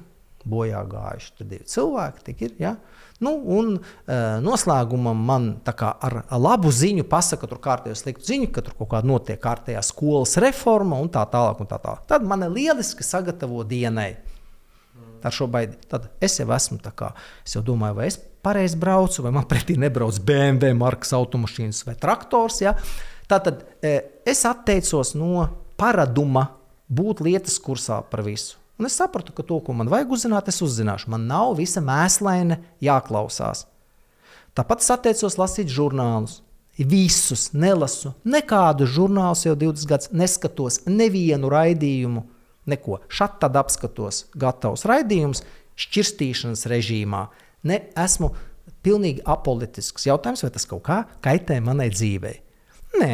[0.50, 2.36] Bojā gājuši divi cilvēki.
[2.48, 2.78] Ir, ja?
[3.20, 8.64] Nu, un uh, noslēgumam man kā, ar labu ziņu pasaka, tur kārtējo sliktu ziņu, ka
[8.64, 11.60] tur kaut kāda notiek kārtējā skolas reforma un tā tālāk.
[11.60, 12.06] Un tā tālāk.
[12.08, 14.14] Tad man ir lieliski sagatavo dienai.
[15.20, 15.76] Ar šo baidi.
[15.92, 17.12] Tad es jau esmu tā kā,
[17.44, 21.98] es jau domāju, vai es pareizi braucu, vai man pretī nebrauc BMW markas automašīnas vai
[22.00, 22.62] traktors.
[22.64, 22.78] Ja?
[23.30, 26.48] Tātad es atteicos no paraduma
[26.88, 28.59] būt lietas kursā par visu.
[28.80, 31.10] Un es sapratu, ka to, ko man vajag uzzināt, es uzzināšu.
[31.12, 33.66] Man nav visa mēslaine jāklausās.
[34.56, 36.40] Tāpat es atteicos lasīt žurnālus.
[36.80, 42.24] Visus nelasu, nekādu žurnālu jau 20 gadus neskatos, nevienu raidījumu,
[42.72, 43.02] neko.
[43.12, 45.44] Šādi tad apskatos gatavs raidījums,
[45.80, 47.26] šķirstīšanas režīmā.
[47.68, 48.32] Ne, esmu
[48.86, 50.08] pilnīgi apolitisks.
[50.08, 52.38] Jautājums, vai tas kaut kā kaitē manai dzīvei?
[53.02, 53.14] Nē,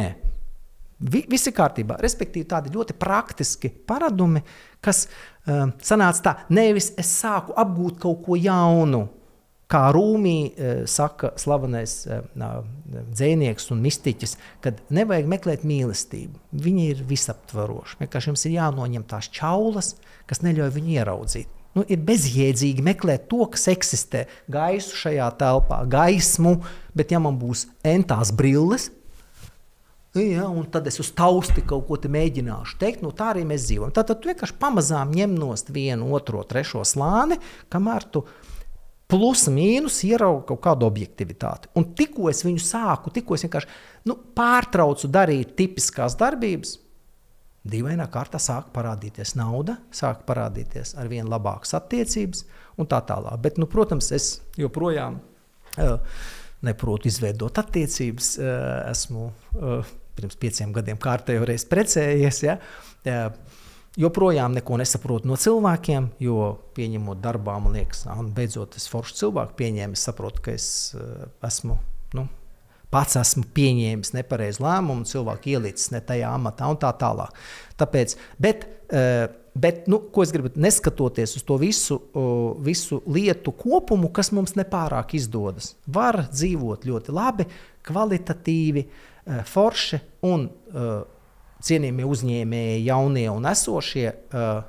[0.96, 1.98] Vi, viss ir kārtībā.
[2.00, 4.40] Respektīvi, tādi ļoti praktiski paradumi,
[4.84, 5.04] kas
[5.44, 9.04] um, sanāca tā, nevis es sāku apgūt kaut ko jaunu.
[9.66, 12.22] Kā Rūmī uh, saka, slavenais uh,
[13.10, 16.38] dzinieks un mistiķis, kad nevajag meklēt mīlestību.
[16.64, 18.00] Viņa ir visaptvaroša.
[18.04, 19.96] Vienkārši jums ir jānoņem tās čaulas,
[20.30, 21.52] kas neļauj viņu ieraudzīt.
[21.76, 26.54] Nu, ir bezjēdzīgi meklēt to, kas eksistē, gaisu šajā telpā, gaismu,
[26.96, 28.88] bet ja man būs entās brilles,
[30.16, 33.92] Ja, un tad es uz tausti kaut ko mēģināšu teikt, no tā arī mēs dzīvojam.
[33.92, 37.36] Tad tu vienkārši pamazām ņem nost vienu, otro, trešo slāni,
[37.72, 38.22] kamēr tu
[39.10, 41.70] plus mīnus ieraugi kaut kādu objektivitāti.
[41.76, 43.70] Un tikko es viņu sāku, tikko es vienkārši
[44.08, 46.78] nu, pārtraucu darīt tipiskās darbības,
[47.66, 52.46] dīvainā kārtā sāk parādīties nauda, sāk parādīties ar vien labākas attiecības
[52.80, 53.36] un tā tālāk.
[53.42, 55.20] Bet, nu, protams, es joprojām.
[55.76, 56.00] Uh,
[56.64, 58.46] Neprotu izveidot attiecības, uh,
[58.88, 62.42] esmu uh, pirms pieciem gadiem kārtējo reizi precējies.
[62.46, 62.56] Ja?
[63.96, 69.56] Joprojām neko nesaprotu no cilvēkiem, jo pieņemot darbā, man liekas, un beidzot es foršu cilvēku
[69.56, 70.66] pieņēmu, es saprotu, ka es
[71.46, 71.78] esmu.
[72.16, 72.26] Nu,
[72.92, 77.34] Pats esmu pieņēmis nepareizu lēmumu, cilvēku ielicis ne tajā amatā un tā tālāk.
[77.80, 78.62] Tāpēc, bet,
[79.64, 81.98] bet nu, ko es gribu, neskatoties uz to visu,
[82.62, 87.48] visu lietu kopumu, kas mums nepārāk izdodas, var dzīvot ļoti labi,
[87.88, 91.04] kvalitatīvi, uh, forši un uh,
[91.66, 94.60] cienījamie uzņēmēji, jaunie un esošie, uh,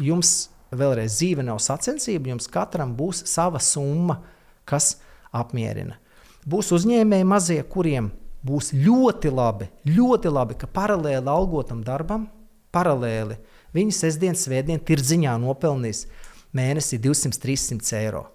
[0.00, 4.20] jums vēlreiz dzīve nav sacensība, jums katram būs sava summa,
[4.66, 4.96] kas
[5.34, 5.98] apmierina.
[6.46, 8.10] Būs uzņēmēji mazie, kuriem
[8.46, 12.28] būs ļoti labi, ļoti labi, ka paralēli algotam darbam,
[12.74, 13.38] paralēli
[13.76, 16.06] viņi sestdienas, svētdienas tirdziņā nopelnīs
[16.56, 18.26] mēnesī 200-300 eiro.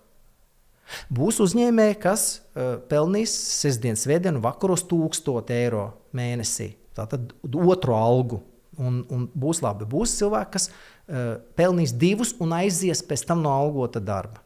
[1.14, 6.74] Būs uzņēmēji, kas uh, pelnīs sestdienas, svētdienu vakaros 1000 eiro mēnesī.
[6.98, 8.42] Tātad otru algu.
[8.82, 9.86] Un, un būs labi.
[9.86, 14.42] Būs cilvēki, kas uh, pelnīs divus un aizies pēc tam no algota darba.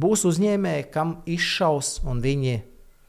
[0.00, 2.56] Būs uzņēmēji, kam izšaus un viņi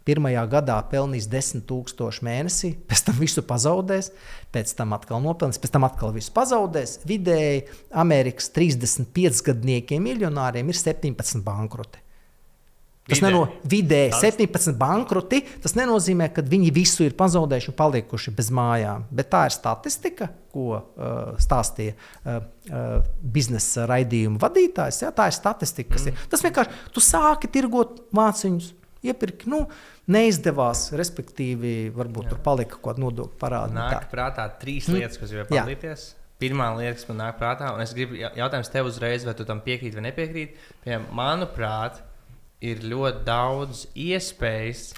[0.05, 4.11] pirmajā gadā pelnīs 10,000 mēnesī, pēc tam visu pazaudēs,
[4.53, 6.99] pēc tam atkal nopelnīs, pēc tam atkal visu pazaudēs.
[7.09, 7.65] Vidēji
[8.05, 12.04] Amerikas 35 gadniekiem miljonāriem ir 17 bankroti.
[13.05, 13.33] Tas Vidēji.
[13.33, 15.41] neno, vidēji Tas- 17 bankroti.
[15.61, 19.05] Tas nenozīmē, ka viņi visu ir pazaudējuši un palikuši bez mājām.
[19.11, 22.39] Bet tā ir statistika, ko uh, stāstīja uh,
[22.71, 25.03] uh, biznesa raidījuma vadītājs.
[25.03, 25.13] Ja?
[25.13, 26.15] Tā ir statistika, kas mm.
[26.15, 26.25] ir.
[26.33, 28.73] Tas vienkārši tu sāki tirgot māciņus.
[29.05, 29.59] Iepirki, nu,
[30.09, 32.31] neizdevās, respektīvi, varbūt jā.
[32.33, 33.75] tur palika kaut kāda nodokļa parāda.
[33.75, 36.07] Nāk prātā trīs lietas, kas jau ir palīties.
[36.41, 39.45] Pirmā lieta, kas man nāk prātā, un es gribu ja- jautājums tev uzreiz, vai tu
[39.45, 40.57] tam piekrīti vai nepiekrīti.
[40.83, 42.01] Piemēram, manuprāt,
[42.65, 44.89] ir ļoti daudz iespējas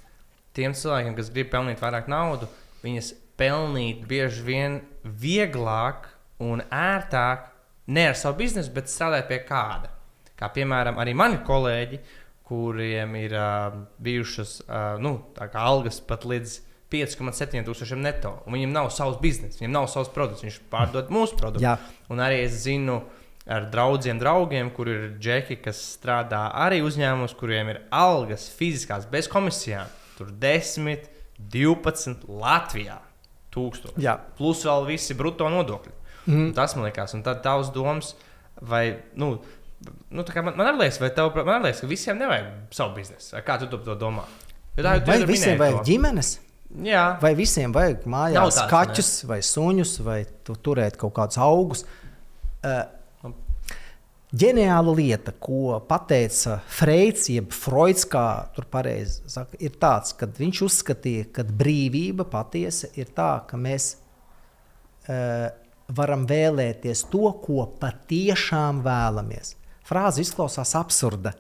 [0.57, 2.53] tiem cilvēkiem, kas grib pelnīt vairāk naudas,
[2.83, 6.07] viņas pelnīt bieži vien vieglāk
[6.43, 7.51] un ērtāk
[7.93, 9.91] ne ar savu biznesu, bet strādāt pie kāda.
[10.37, 11.99] Kā piemēram, arī mani kolēģi,
[12.47, 15.17] kuriem ir uh, bijušas uh, nu,
[15.51, 16.59] algas pat līdz
[16.93, 18.31] 5,7 tūkstošiem neto.
[18.47, 21.65] Un viņam nav savs bizness, viņam nav savs produkts, viņš pārdod mūsu produktu.
[21.65, 21.75] Jā.
[22.13, 23.01] Un arī es zinu
[23.47, 29.29] ar draugiem, draugiem, kur ir džeki, kas strādā arī uzņēmumos, kuriem ir algas fiziskās bez
[29.31, 29.87] komisijām.
[30.17, 31.07] Tur 10,
[31.53, 32.97] 12 Latvijā.
[33.53, 34.01] Tūkstoši.
[34.03, 34.17] Jā.
[34.37, 35.93] Plus vēl visi brutto nodokļi.
[36.27, 36.49] Mm.
[36.57, 38.11] Tas man liekas, un tad tavs domas,
[38.59, 39.37] vai, nu,
[40.11, 43.37] nu man, man arī liekas, vai tev, man liekas, ka visiem nevajag savu biznesu.
[43.47, 44.27] Kā tu to, domā?
[44.77, 45.87] Jo tā, Vai visiem vajag to.
[45.87, 46.33] ģimenes?
[46.83, 51.85] Jā, Vai visiem vajag mājās tāds, kaķus, vai suņus, vai tu turēt kaut kādus augus?
[52.59, 52.83] Uh,
[54.35, 60.63] ģeniāla lieta, ko pateica Freids, jeb Freuds, kā tur pareizi saka, ir tāds, ka viņš
[60.67, 63.93] uzskatīja, ka brīvība patiesa ir tā, ka mēs
[65.07, 65.47] uh,
[65.87, 69.55] varam vēlēties to, ko patiešām vēlamies.
[69.87, 71.31] Frāze izklausās absurda.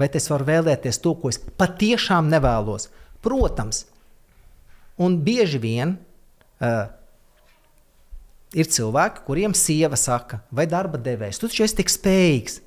[0.00, 2.88] Vai es varu vēlēties to, ko es patiešām nevēlos?
[3.20, 3.84] Protams,
[4.96, 6.86] un bieži vien uh,
[8.56, 12.60] ir cilvēki, kuriem sieva saka, vai darba devējs, tu taču esi tik spējīgs.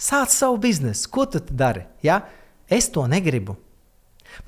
[0.00, 1.84] Sāc savu biznesu, ko tu dari?
[2.02, 2.24] Ja?
[2.68, 3.56] Es to negribu.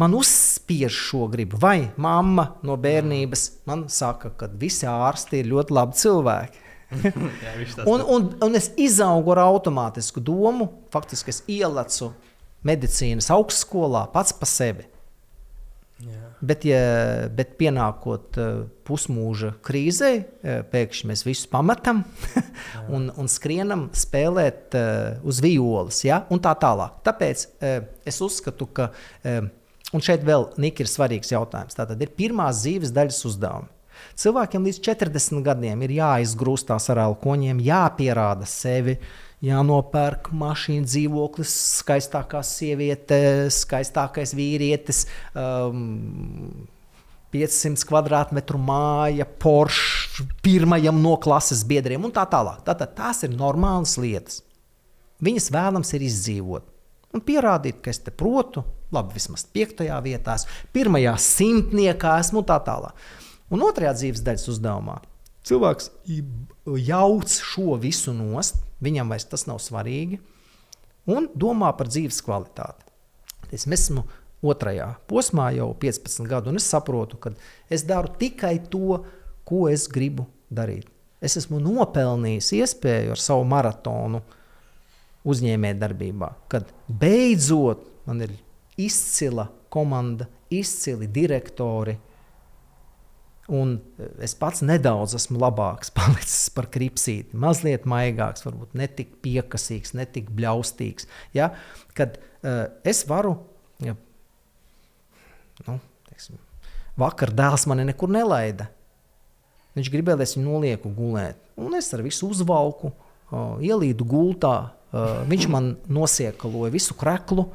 [0.01, 5.77] Man uzspiež šo gribu, vai mamma no bērnības man saka, ka visi ārsti ir ļoti
[5.77, 6.65] labi cilvēki.
[7.47, 7.53] jā
[7.87, 12.13] Un, un, un es izaugu ar automātisku domu, faktiski es ielecu
[12.67, 14.87] medicīnas augstskolā pats par sevi.
[16.41, 16.81] Bet, ja,
[17.33, 18.49] bet pienākot uh,
[18.85, 22.03] pusmūža krīzē, uh, pēkšņi mēs visus pametam
[22.95, 26.25] un, un skrienam spēlēt uh, uz violas, ja?
[26.29, 26.99] un tā tālāk.
[27.07, 29.49] Tāpēc uh, es uzskatu, ka, uh,
[29.97, 31.79] un šeit vēl Nika, ir svarīgs jautājums.
[31.79, 33.73] Tātad ir pirmās dzīves daļas uzdevumi.
[34.21, 38.99] Cilvēkiem līdz 40 gadiem ir jāizgrūstās ar alkoņiem, jāpierāda sevi,
[39.45, 43.19] jānopērk mašīna, dzīvoklis, skaistākā sieviete,
[43.53, 45.05] skaistākais vīrietis,
[45.37, 46.67] um,
[47.35, 52.63] 500 km2 māja, Porsche, pirmajam no klases biedriem un tā tālāk.
[52.65, 54.41] Tātad tās ir normālas lietas.
[55.25, 56.73] Viņas vēlams ir izdzīvot
[57.17, 60.37] un pierādīt, ka es te protu, labi, vismaz piektajā vietā,
[60.77, 62.97] pirmajā simtniekā esmu tā tālāk.
[63.53, 64.99] Un otrajā dzīves daļas uzdevumā
[65.47, 65.91] cilvēks
[66.89, 70.19] jauc šo visu nost, viņam vairs tas nav svarīgi,
[71.11, 72.87] un domā par dzīves kvalitāti.
[73.55, 74.05] Es esmu
[74.47, 77.33] otrajā posmā, jau 15 gadu, un es saprotu, ka
[77.73, 79.01] es daru tikai to,
[79.47, 80.89] ko es gribu darīt.
[81.23, 84.21] Es esmu nopelnījis iespēju ar savu maratonu
[85.27, 88.35] uzņēmējdarbībā, kad beidzot man ir
[88.79, 91.97] izcila komanda, izcili direktori.
[93.53, 97.37] Un eh, es pats nedaudz esmu labāks, palicis par kripsīti.
[97.39, 101.07] Mazliet maigāks, varbūt ne tik piekasīgs, ne tik bļaustīgs.
[101.37, 101.53] Ja?
[101.97, 103.37] Kad uh, es varu,
[103.85, 103.95] ja,
[105.67, 105.79] nu,
[106.11, 106.41] teiksim,
[107.01, 108.69] vakar dēls mani nekur nelaida.
[109.77, 111.39] Viņš gribēja, lai es viņu nolieku gulēt.
[111.61, 112.91] Un es ar visu uzvalku,
[113.31, 114.57] uh, ielīdu gultā.
[114.91, 117.47] Uh, viņš man nosiekaloja visu kreklu.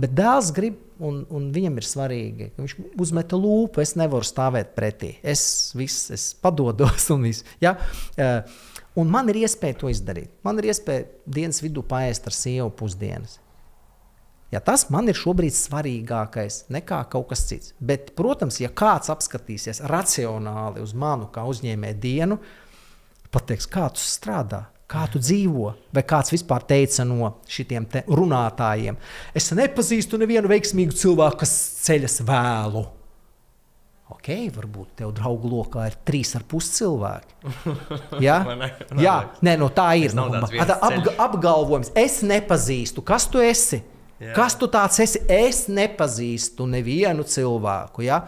[0.00, 3.82] Bet dēls grib, un, un viņam ir svarīgi, ka viņš uzmeta lūpu.
[3.84, 5.14] Es nevaru stāvēt pretī.
[5.22, 5.44] Es,
[5.76, 7.76] viss, es padodos, un, viss, ja?
[8.18, 8.40] uh,
[9.00, 10.32] un man ir iespēja to izdarīt.
[10.46, 13.38] Man ir iespēja dienas vidū paēst ar sievu pusdienas.
[14.54, 17.72] Ja tas man ir šobrīd svarīgākais nekā kaut kas cits.
[17.82, 22.38] Bet, protams, ja kāds apskatīsies racionāli uz manu kā uzņēmēju dienu,
[23.34, 25.72] pateiks, kā tu strādā, Kā tu dzīvo?
[25.94, 28.98] Vai kāds vispār teica no šiem runātājiem?
[29.34, 32.84] Es nepazīstu nevienu veiksmīgu cilvēku, kas ceļas vēlu.
[34.14, 37.54] Ok, varbūt tev draugu lokā ir trīs ar pus cilvēki.
[38.22, 38.36] Ja?
[38.46, 38.68] ne,
[39.02, 40.14] Jā, nē, no tā ir.
[40.14, 41.90] Tā apga apgalvojums.
[41.98, 43.80] Es nepazīstu, kas tu esi.
[44.22, 44.30] Jā.
[44.36, 45.24] Kas tu tāds esi?
[45.26, 48.04] Es nepazīstu nevienu cilvēku.
[48.06, 48.22] Ja?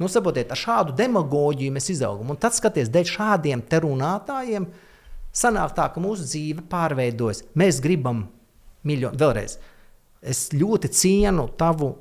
[0.00, 2.32] Nu, saprotiet, ar šādu demagoģiju mēs izaugam.
[2.34, 4.66] Un tad, skatoties, dēļ šādiem te runātājiem,
[5.34, 7.44] sanāk tā, ka mūsu dzīve pārveidojas.
[7.58, 8.26] Mēs gribam
[8.86, 9.18] miljonu.
[9.20, 9.58] Vēlreiz,
[10.22, 11.92] es ļoti cienu tavu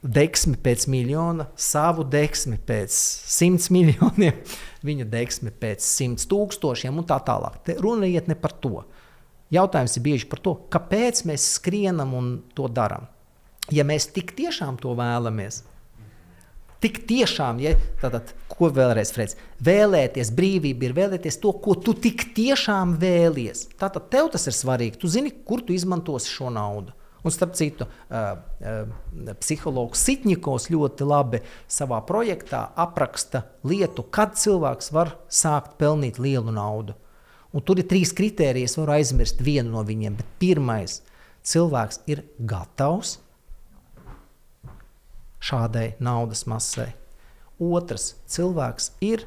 [0.00, 2.94] deksmi pēc miljona, savu deksmi pēc
[3.34, 4.38] simts miljoniem,
[4.88, 7.60] viņa deksmi pēc simts tūkstošiem un tā tālāk.
[7.66, 8.84] Te runa iet ne par to.
[9.50, 13.08] Jautājums ir bieži par to, kāpēc mēs skrienam un to darām.
[13.74, 15.64] Ja mēs tik tiešām to vēlamies,
[16.80, 22.30] Tik tiešām, ja tātad, ko vēlreiz, Freds, vēlēties brīvību ir vēlēties to, ko tu tik
[22.36, 23.66] tiešām vēlies.
[23.80, 24.96] Tātad tev tas ir svarīgi.
[25.02, 26.96] Tu zini, kur tu izmantosi šo naudu.
[27.20, 27.84] Un starp citu,
[29.42, 36.96] psihologs Sitņikovs ļoti labi savā projektā apraksta lietu, kad cilvēks var sākt pelnīt lielu naudu.
[37.52, 41.02] Un tur ir trīs kritēriji, es varu aizmirst vienu no viņiem, pirmais-
[41.50, 43.18] cilvēks ir gatavs
[45.40, 46.92] šādai naudas masai.
[47.60, 49.26] Otrs cilvēks ir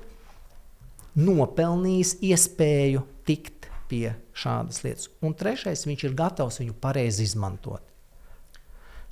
[1.13, 5.09] nopelnījis iespēju tikt pie šādas lietas.
[5.21, 7.92] Un trešais, viņš ir gatavs viņu pareizi izmantot.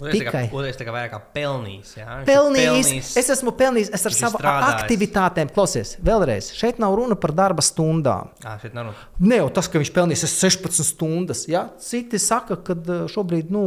[0.02, 0.44] Tikai.
[0.50, 1.92] Otrais tā kā vairāk kā pelnījis.
[2.00, 2.06] Jā?
[2.22, 4.80] Ir Pelnījis, es esmu pelnījis, es ar strādājis.
[4.82, 8.32] aktivitātēm, klausies, vēlreiz, šeit nav runa par darba stundām.
[8.42, 9.10] Ā, šeit nav runa.
[9.20, 11.46] Ne jau tas, ka viņš pelnīs 16 stundas.
[11.52, 11.68] Ja?
[11.78, 12.74] Citi saka, ka
[13.12, 13.66] šobrīd nu,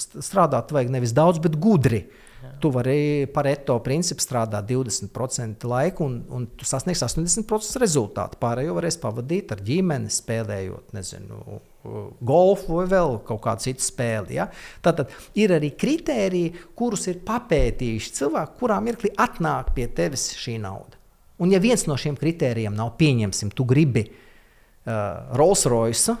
[0.00, 2.08] st- strādāt vajag nevis daudz, bet gudri.
[2.40, 2.54] Jā.
[2.62, 8.38] Tu vari par eto principu strādāt 20% laika, un, un tu sasniegsi 80% rezultātu.
[8.40, 14.36] Pārējo varēs pavadīt ar ģimeni, spēlējot, nezinu, golfu vai vēl kaut kādu citu spēli.
[14.36, 14.48] Ja?
[14.84, 20.98] Tātad ir arī kritēriji, kurus ir papētījuši cilvēki, kurā mirklī atnāk pie tevis šī nauda.
[21.40, 26.18] Un, ja viens no šiem kritērijiem nav pieņemsim, tu gribi uh, Rolls Royce.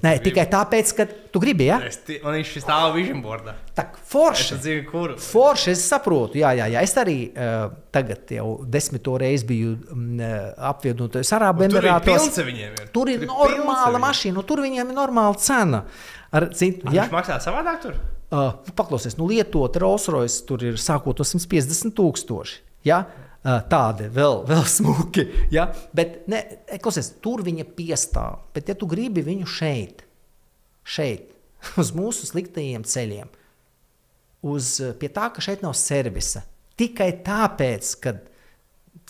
[0.00, 1.76] Nē, tikai tāpēc, ka tu gribi, ja?
[1.84, 3.52] Es, man viņš stāv vision boardā.
[3.76, 4.56] Tā Es forši.
[4.64, 5.16] zinu, kuru.
[5.20, 6.80] Forši, es saprotu, jā, jā, jā.
[6.86, 10.22] Es arī uh, tagad jau desmito reizi biju mm,
[10.70, 12.38] apvienotajos Arābu Tur ir Emirātos.
[12.40, 12.72] ar viņiem.
[12.80, 12.88] Ir.
[12.96, 15.82] Tur ir pilns ar normāla mašīna, tur viņiem ir normāla cena.
[16.32, 17.02] Ar citu, Ja?
[17.02, 17.06] ja?
[17.10, 17.98] Viņš maksā savādāk tur.
[18.32, 22.62] Uh, paklausies, nu, lietot Rolls Royce, tur ir sākot no 150 tūkstoši.
[22.88, 23.02] Ja?
[23.42, 25.24] Uh, tādi vēl, vēl smuki.
[25.50, 25.64] Ja?
[25.96, 26.44] Bet, ne,
[26.82, 28.44] klausies, tur viņa piestāv.
[28.54, 30.04] Bet, ja tu gribi viņu šeit,
[30.86, 31.32] šeit,
[31.82, 33.32] uz mūsu sliktajiem ceļiem,
[34.46, 36.44] uz, uh, pie tā, ka šeit nav servisa,
[36.78, 38.14] tikai tāpēc, ka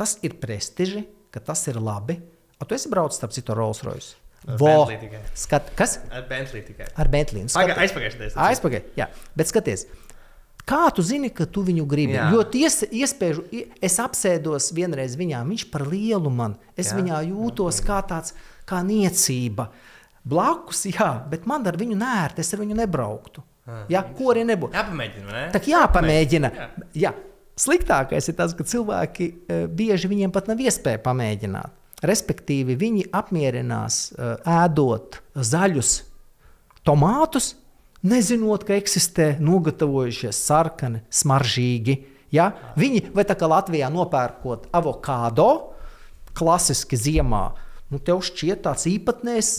[0.00, 2.16] tas ir prestiži, ka tas ir labi.
[2.56, 4.16] A, tu esi braucis starp citu Rolls Royce.
[4.58, 4.88] Vo,
[5.38, 6.00] skat, kas?
[6.10, 6.88] Ar Bentley tikai.
[6.98, 7.44] Ar Bentley.
[7.52, 8.38] Paga- Aizpagājušajā reizē.
[8.48, 9.06] Aizpakaļ, jā.
[9.38, 9.84] Bet skaties,
[10.68, 12.16] kā tu zini, ka tu viņu gribi?
[12.16, 12.28] Jā.
[12.34, 13.46] Jo ties, iespēju,
[13.82, 16.56] es apsēdos vienreiz viņā, viņš par lielu man.
[16.76, 16.98] Es Jā.
[17.00, 18.36] viņā jūtos kā tāds,
[18.68, 19.70] kā niecība.
[20.22, 23.42] Blakus, jā, bet man ar viņu nērti, es ar viņu nebrauktu.
[23.90, 24.74] Jā, ko arī nebūtu.
[24.74, 25.42] Jāpamēģina, ne?
[25.54, 26.50] Tā jāpamēģina.
[26.56, 26.68] Jā.
[27.04, 27.12] Jā.
[27.62, 31.78] Sliktākais ir tas, ka cilvēki eh, bieži viņiem pat nav iespēja pamēģināt.
[32.02, 34.32] Respektīvi, viņi apmierinās eh,
[34.64, 35.92] ēdot zaļus
[36.86, 37.52] tomātus,
[38.06, 41.98] nezinot, ka eksistē nogatavojušies sarkani, smaržīgi.
[42.34, 42.50] Ja?
[42.78, 45.50] Viņi vai tā kā Latvijā nopērkot avokado,
[46.36, 47.44] klasiski ziemā,
[47.92, 49.54] nu tev šķiet tāds īpatnējs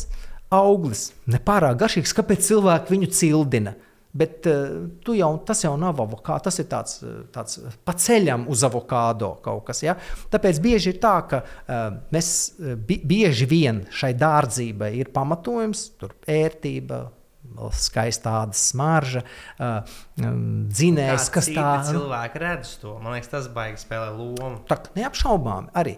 [0.53, 3.75] auglis, nepārāk garšīgs, kāpēc cilvēki viņu cildina.
[4.13, 4.83] Bet uh,
[5.17, 9.63] jau, tas jau nav avokāds, tas ir tāds, eh, tāds pa ceļam uz avokādo kaut
[9.71, 9.81] kas.
[9.81, 9.95] Ja?
[10.29, 12.29] Tāpēc bieži ir tā, ka uh, mēs
[12.61, 17.07] bi bieži vien šai dārdzībai ir pamatojums, tur ērtība,
[17.57, 19.23] vēl skaista tāda smarža,
[19.57, 22.97] uh, dzinējs, Kā kas citi tāds- Cilvēki redz to.
[23.03, 24.57] Man liekas, tas baigi spēlē lomu.
[24.69, 25.97] Tā neapšaubāmi arī.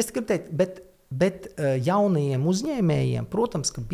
[0.00, 0.80] Es gribu teikt, bet,
[1.12, 3.84] bet eh, jaunajiem uzņēmējiem, protams, ka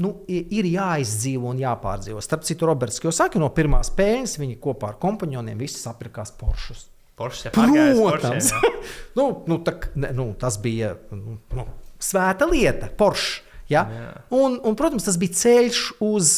[0.00, 2.22] nu, ir jāizdzīvo un jāpārdzīvo.
[2.24, 6.88] Starp citu, Roberts Kjosaki no pirmās peļņas, viņi kopā ar kompanioniem visi sapirkās Poršus.
[7.18, 8.70] Pārgājis Protams, Poršē,
[9.18, 11.66] nu, nu, tak, ne, nu, tas bija nu, nu,
[12.02, 13.44] svēta lieta, Porsche.
[13.70, 13.84] Ja?
[13.88, 14.08] Jā.
[14.36, 16.32] Un, un, protams, tas bija ceļš uz.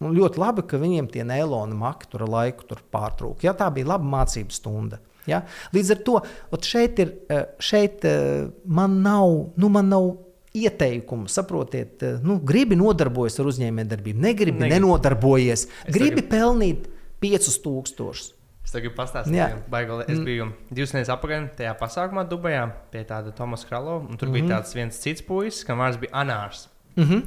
[0.00, 3.44] Un ļoti labi, ka viņiem tie neiloni maki tur laiku tur pārtrūka.
[3.44, 3.52] Ja?
[3.52, 4.98] Tā bija laba mācību stunda.
[5.28, 5.42] Ja?
[5.74, 6.14] Līdz ar to
[6.64, 10.16] šeit, ir, eh, šeit eh, man nav, nu, man nav
[10.56, 11.28] ieteikumu.
[11.28, 14.72] Saprotiet, eh, nu, gribi nodarboties ar uzņēmējdarbību, negribi, Negribi.
[14.80, 15.66] nenodarbojies.
[15.86, 16.88] Es Gribi tagad- pelnīt
[17.20, 18.32] 5000.
[18.64, 19.62] Es tagad pastāstīju, Jā.
[19.70, 23.98] Baigali, es biju divas nedēļas atpakaļ tajā pasākumā Dubajā pie tāda Tomasa Kralo.
[24.08, 24.48] un Tur mm -hmm.
[24.48, 26.68] bija tāds viens cits puisis, kam vārds bija Anārs.
[26.96, 27.22] Mm -hmm.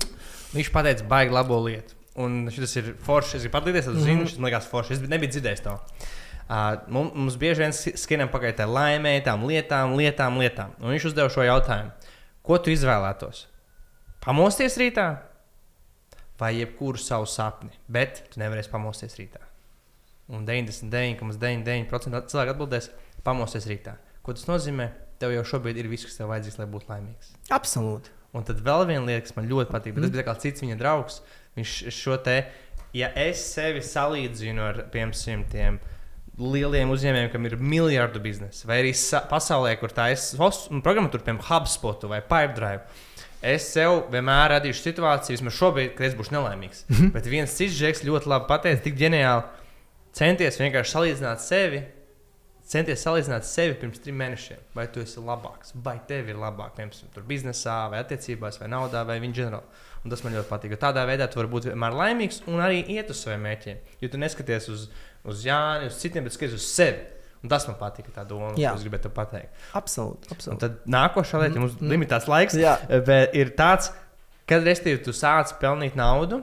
[0.55, 1.93] Viņš pateica, baigi labo lietu.
[2.15, 3.35] Un šis ir foršs.
[3.39, 4.91] Es gribu padalīties, es zinu, šis man liekas foršs.
[4.97, 5.73] Es nebiju dzirdējis to.
[6.43, 10.75] Uh, mums, mums bieži vien sk- skrienam pakaļ tā laimē, tām lietām, lietām, lietām.
[10.83, 11.93] Un viņš uzdeva šo jautājumu.
[12.43, 13.45] Ko tu izvēlētos?
[14.21, 15.07] Pamosties rītā
[16.39, 19.39] vai jebkuru savu sapni, bet tu nevarēsi pamosties rītā.
[20.33, 22.89] Un 99,99% cilvēku atbildēs,
[23.25, 23.95] pamosties rītā.
[24.23, 24.89] Ko tas nozīmē?
[25.21, 27.33] Tev jau šobrīd ir viss, kas tev vajadzīgs, lai būtu laimīgs.
[27.55, 28.11] Absolūti.
[28.33, 30.77] Un tad vēl viena lieta, kas man ļoti patīk, bet tas bija kā cits viņa
[30.79, 31.19] draugs.
[31.57, 32.37] Viņš šo te,
[32.93, 35.79] ja es sevi salīdzinu ar, piemēram, tiem
[36.39, 40.17] lieliem uzņēmējiem, kam ir miljardu biznesa, vai arī sa- pasaulē, kur tā ir
[40.81, 42.81] programmatūra, piemēram, HubSpot vai Pipedrive.
[43.43, 46.85] Es sev vienmēr radīšu situāciju, vismaz šobrīd, kad es būšu nelaimīgs.
[46.87, 47.11] Mm -hmm.
[47.11, 49.43] Bet viens cits žeks ļoti labi pateica, tik ģeniāli
[50.13, 51.83] centies vienkārši salīdzināt sevi.
[52.65, 54.61] Centies salīdzināt sevi pirms trim mēnešiem.
[54.73, 59.19] Vai tu esi labāks, vai tev ir labāk, piemēram, biznesā, vai attiecībās, vai naudā, vai
[59.19, 59.63] viņa ģenerāli.
[60.03, 60.75] Un tas man ļoti patīk.
[60.81, 63.77] Tādā veidā tu vari būt vienmēr laimīgs un arī iet uz saviem mērķiem.
[64.03, 64.87] Jo tu neskaties uz,
[65.23, 67.05] uz Jāni, uz citiem, bet skaties uz sevi.
[67.43, 68.71] Un tas man patīk, tā doma, Jā.
[68.71, 69.63] ko es gribēju te pateikt.
[69.75, 70.29] Absolūti.
[70.29, 70.59] Un absolūti.
[70.61, 72.77] tad nākošā lieta, ja mums ir limitēts laiks, Jā.
[73.07, 73.89] bet ir tāds,
[74.47, 76.39] kad restīvi, tu sāc pelnīt naudu,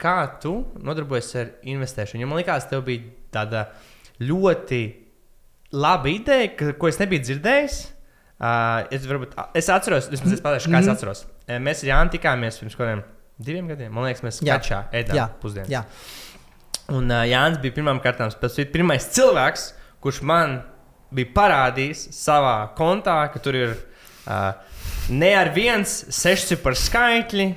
[0.00, 2.24] kā tu nodarbojies ar investēšanu.
[2.24, 3.68] Jo man liekas, tev bija tāda
[4.26, 4.82] ļoti
[5.78, 7.80] laba ideja, ka, ko es nebiju dzirdējis.
[8.40, 11.26] Uh, es, varbūt, es atceros, vismaz es pateikšu, kā es atceros.
[11.50, 13.02] Eh, Mēs ar Jānu tikāmies pirms kādiem
[13.40, 13.92] diviem gadiem.
[13.94, 15.70] Man liekas, mēs skačā ēdām pusdienas.
[15.72, 15.84] Jā.
[16.90, 18.32] Un uh, Jānis bija pirmām kārtām
[18.74, 19.66] pirmais cilvēks,
[20.02, 20.60] kurš man
[21.14, 24.52] bija parādījis savā kontā, ka tur ir uh,
[25.10, 27.50] ne ar viens sešciparu skaitļi.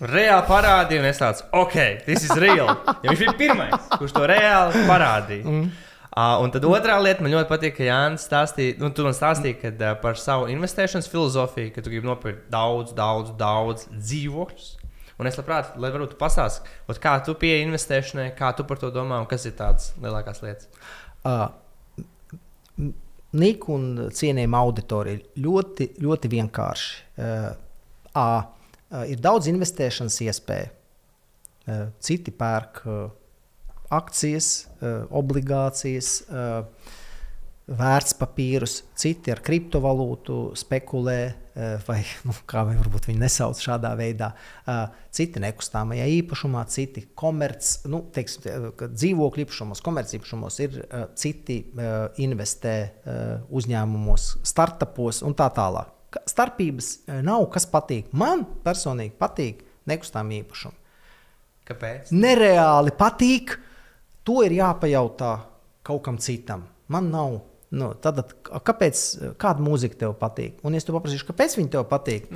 [0.00, 1.74] Reāli parādīja, un es tāds, ok,
[2.06, 2.72] tas ir reāli.
[3.04, 5.44] Jo viņš bija pirmais, kurš to reāli parādīja.
[5.44, 5.66] Mm.
[6.10, 9.60] Uh, un tad otrā lieta, man ļoti patīk, ka Jānis stāstīja, nu, tu man stāstīji
[9.60, 14.72] kad, uh, par savu investēšanas filozofiju, ka tu gribi nopirkt daudz, daudz, daudz dzīvokļus.
[15.22, 19.20] Un es labprāt, lai varbūt pastāstītu, kā tu pieeji investēšanai, kā tu par to domā
[19.22, 20.66] un kas ir tādas lielākās lietas.
[21.22, 21.46] Uh,
[23.38, 23.86] Nika un
[24.16, 26.94] cienījama auditorija ļoti, ļoti vienkārši.
[27.20, 27.52] Uh,
[28.18, 30.72] uh, ir daudz investēšanas iespēju.
[31.70, 33.04] Uh, citi pērk uh,
[33.90, 36.96] akcijas, uh, obligācijas, uh,
[37.70, 44.32] vērtspapīrus, citi ar kriptovalūtu spekulē, uh, vai nu, kā vai varbūt viņi nesauc šādā veidā.
[44.64, 44.82] Uh,
[45.14, 52.76] citi nekustamajā īpašumā, citi komerc, nu, teiksim, dzīvokļu īpašumos, komercīpašumos ir uh, citi uh, investē
[52.82, 55.96] uh, uzņēmumos, startupos un tā tālāk.
[56.30, 58.10] Starpības uh, nav, kas patīk.
[58.18, 60.78] Man personīgi patīk nekustamie īpašumi
[61.70, 62.10] Kāpēc?
[62.14, 63.54] nereāli patīk,
[64.26, 65.36] to ir jāpajautā
[65.86, 66.66] kaut kam citam.
[66.90, 67.40] Man nav.
[67.70, 69.00] Nu, tad, kāpēc,
[69.38, 70.56] kāda mūzika tev patīk?
[70.66, 72.26] Un es te paprasīšu, kāpēc viņa tev patīk?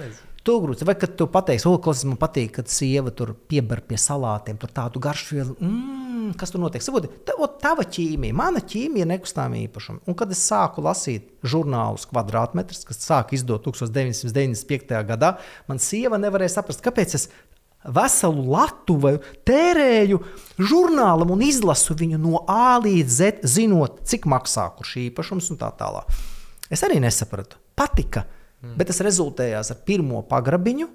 [0.44, 3.96] Tu grūti, vai kad tu pateiksi, o, kas man patīk, kad sieva tur piebar pie
[3.98, 5.54] salātiem, tur tādu garšu vielu.
[5.56, 6.84] Mm, kas tur notiek?
[6.84, 10.04] Savodi, ot, tava ķīmija, mana ķīmija ir nekustamā īpašuma.
[10.06, 15.00] Un kad es sāku lasīt žurnālus kvadrātmetrus, kas sāka izdot 1995.
[15.08, 15.32] gadā,
[15.66, 17.26] man sieva nevarēja saprast, kāpēc es
[17.84, 19.16] veselu latuvu
[19.46, 20.20] tērēju
[20.58, 25.70] žurnālam un izlasu viņu no A līdz Z, zinot, cik maksā kurš īpašums un tā
[25.78, 26.08] tālāk.
[26.72, 27.60] Es arī nesapratu.
[27.76, 28.24] Patika,
[28.62, 28.76] mm.
[28.78, 30.88] bet tas rezultējās ar pirmo pagrabiņu,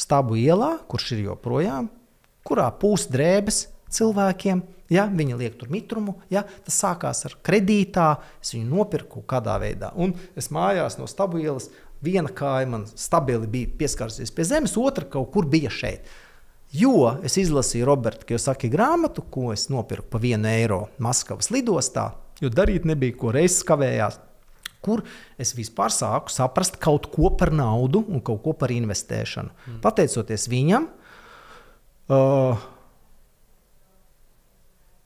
[0.00, 1.90] stāvu ielā, kurš ir joprojām,
[2.46, 4.62] kurā pūst drēbes cilvēkiem.
[4.90, 8.08] Ja, viņi liek tur mitrumu, ja, tas sākās ar kredītā,
[8.42, 9.92] es viņu nopirku kādā veidā.
[9.94, 11.68] Un es mājās no stabu ielas
[12.04, 16.08] viena kāja man stabili bija pieskārusies pie zemes, otra kaut kur bija šeit.
[16.70, 22.50] Jo es izlasīju Roberta Kiyosaki grāmatu, ko es nopirku par vienu eiro Maskavas lidostā, jo
[22.52, 24.20] darīt nebija ko reizes kavējās.
[24.80, 25.02] Kur
[25.36, 29.50] es vispār sāku saprast kaut ko par naudu un kaut ko par investēšanu.
[29.50, 29.80] Mm.
[29.84, 30.86] Pateicoties viņam,
[32.08, 32.62] uh,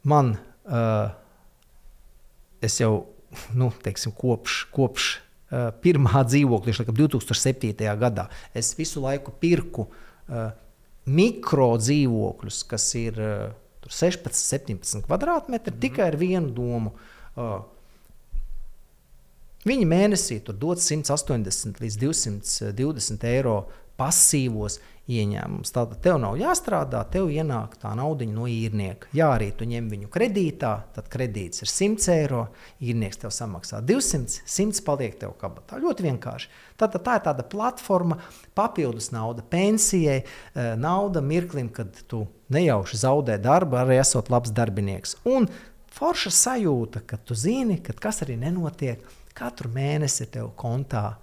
[0.06, 0.36] man,
[0.68, 1.08] uh,
[2.62, 2.92] es jau
[3.56, 5.10] nu, teiksim, kopš, kopš
[5.84, 7.74] pirmā dzīvokļa, laikam 2007.
[8.00, 10.48] gadā, es visu laiku pirku uh,
[11.04, 13.52] mikro dzīvokļus, kas ir uh,
[13.84, 15.80] 16, 17 kvadrātmetri, mm.
[15.82, 16.96] tikai ar vienu domu.
[17.34, 17.62] Uh,
[19.64, 23.54] Viņi mēnesī dod 180 līdz 220 eiro
[24.00, 24.80] pasīvos
[25.10, 25.72] ieņēmumus.
[25.74, 29.10] Tātad tev nav jāstrādā, tev ienāk tā nauda no īrnieka.
[29.16, 32.46] Ja arī tu ņem viņu kredītā, tad kredīts ir 100 eiro,
[32.80, 35.80] īrnieks tev samaksā 200, 100 paliek tev kabatā.
[35.82, 36.48] Ļoti vienkārši.
[36.80, 38.18] Tātad tā ir tāda platforma,
[38.56, 45.16] papildus nauda pensijai, eh, nauda mirklim, kad tu nejauši zaudē darbu, arī esot labs darbinieks.
[45.24, 45.48] Un
[45.92, 49.04] forša sajūta, ka tu zini, ka kas arī nenotiek.
[49.34, 51.16] Katru mēnesi tev kontā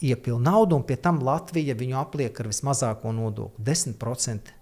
[0.00, 4.52] iepilna naudu, un pie tam Latvija viņu apliek ar vismazāko nodokli- 10%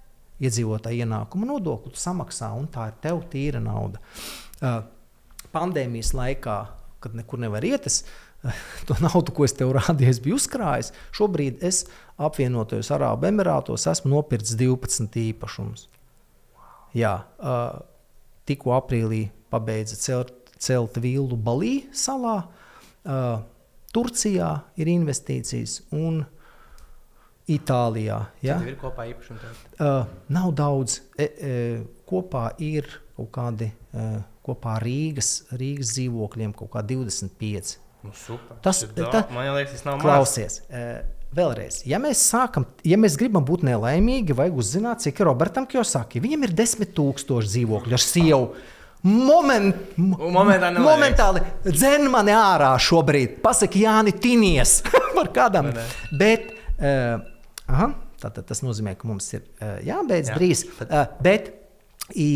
[0.40, 3.98] iedzīvotāju ienākuma nodokli samaksā, un tā ir tev tīra nauda.
[4.62, 4.82] Uh,
[5.54, 6.58] pandēmijas laikā,
[7.00, 8.04] kad nekur nevar iet, es
[8.86, 10.92] to naudu, ko es tev rādīju, biju uzkrājis.
[11.14, 11.84] Šobrīd es
[12.18, 15.88] apvienotajos Arābu Emirātos esmu nopircis 12 īpašumus.
[16.96, 17.80] Jā, uh,
[18.48, 22.40] tikko aprīlī pabeidza celt, celt vilnu Balī salā.
[23.04, 23.42] Uh,
[23.94, 26.22] Turcijā ir investīcijas un
[27.48, 28.18] Itālijā.
[28.44, 28.58] Ja?
[28.60, 29.52] Tur ir kopā īpašumi.
[29.80, 30.98] Uh, nav daudz.
[31.16, 31.52] E, e,
[32.08, 37.78] kopā ir kaut kādi uh, kopā Rīgas, Rīgas dzīvokļiem kaut kā 25.
[38.04, 38.60] Nu, super.
[38.64, 39.32] Tas ir daudz.
[39.34, 40.04] Man liekas, tas nav maz.
[40.04, 41.00] Klausies, uh,
[41.34, 46.22] vēlreiz, ja mēs sākam, ja mēs gribam būt nelaimīgi, vajag uzzināt, cik ir Robertam Kjosaki.
[46.24, 48.52] Viņam ir 10,000 dzīvokļu ar sievu.
[49.06, 50.82] Moment, Un momentā nevajag.
[50.88, 53.36] momentāli dzen mani ārā šobrīd.
[53.44, 54.80] Pasaki, Jāni, tinies
[55.16, 55.70] par kādam.
[56.18, 57.20] Bet, uh,
[57.70, 60.34] aha, tātad tas nozīmē, ka mums ir uh, jābeidz Jā.
[60.34, 60.40] Jā.
[60.40, 60.64] drīz.
[60.82, 61.52] Uh, bet
[62.18, 62.30] i,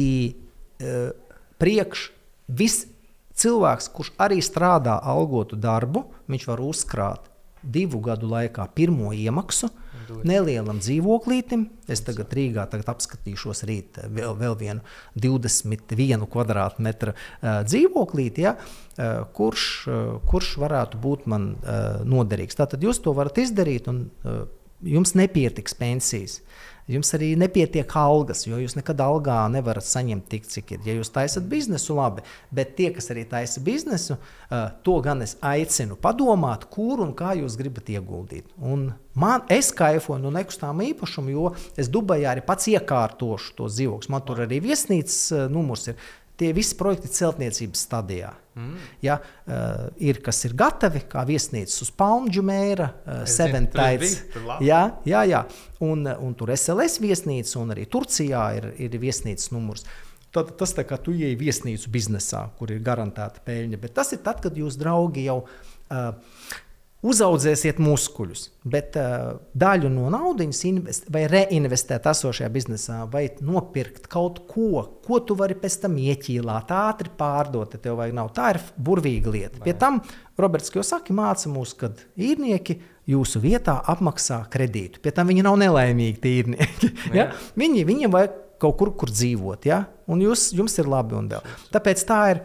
[0.78, 1.10] uh,
[1.58, 2.06] priekš
[2.46, 2.86] viss
[3.42, 7.26] cilvēks, kurš arī strādā algotu darbu, viņš var uzkrāt
[7.62, 9.70] divu gadu laikā pirmo iemaksu
[10.28, 11.66] nelielam dzīvoklītim.
[11.90, 14.84] Es tagad Rīgā tagad apskatīšos rīt eh, vēl, vēl vienu
[15.18, 19.68] 21 kvadrātmetru uh, dzīvoklīti, ja, uh, kurš,
[20.28, 21.52] kurš varētu būt man
[22.08, 22.56] noderīgs.
[22.58, 24.06] Tātad jūs to varat izdarīt, un
[24.82, 26.40] jums nepietiks pensijas.
[26.91, 30.80] Jums arī nepietiek algas, jo jūs nekad algā nevarat saņemt tik, cik ir.
[30.89, 34.16] Ja jūs taisat biznesu, labi, bet tie, kas arī taisa biznesu,
[34.83, 38.51] to gan es aicinu padomāt, kur un kā jūs gribat ieguldīt.
[38.59, 44.11] Un man, es kaifoju no nekustamā īpašuma, jo es Dubajā arī pats iekārtošu to dzīvokli.
[44.11, 46.03] Man tur arī viesnīcas numurs ir.
[46.41, 48.30] Tie visi projekti ir celtniecības stadijā.
[48.57, 48.76] Mm.
[49.05, 54.18] Ja, uh, ir kas ir gatavi, kā viesnīcas uz Palmģu mēra, uh, Seventaits.
[54.64, 55.43] Jā, jā, jā.
[55.85, 59.87] Un, un tur SLS viesnīca, un arī Turcijā ir, ir viesnīcas numurs.
[60.33, 63.80] Tad, tas tā kā tu ieej viesnīcu biznesā, kur ir garantēta peļņa.
[63.80, 66.12] Bet tas ir tad, kad jūs draugi jau uh,
[67.03, 74.44] uzaudzēsiet muskuļus, bet uh, daļu no naudas invest, vai reinvestēt esošajā biznesā, vai nopirkt kaut
[74.50, 78.30] ko, ko tu vari pēc tam ieķīlāt, ātri pārdot, ja tev vajag nav.
[78.36, 79.62] Tā ir burvīga lieta.
[79.64, 79.98] Pie tam
[80.38, 82.78] Roberts Kjosaki māca mūs, ka īrnieki
[83.11, 85.03] jūsu vietā apmaksā kredītu.
[85.03, 86.92] Pie tam viņi nav nelaimīgi, tie īrnieki.
[87.18, 87.32] ja?
[87.59, 89.82] viņi, viņiem vajag kaut kur, kur dzīvot, ja?
[90.07, 91.42] un jūs, jums ir labi un vēl.
[91.74, 92.44] Tāpēc tā ir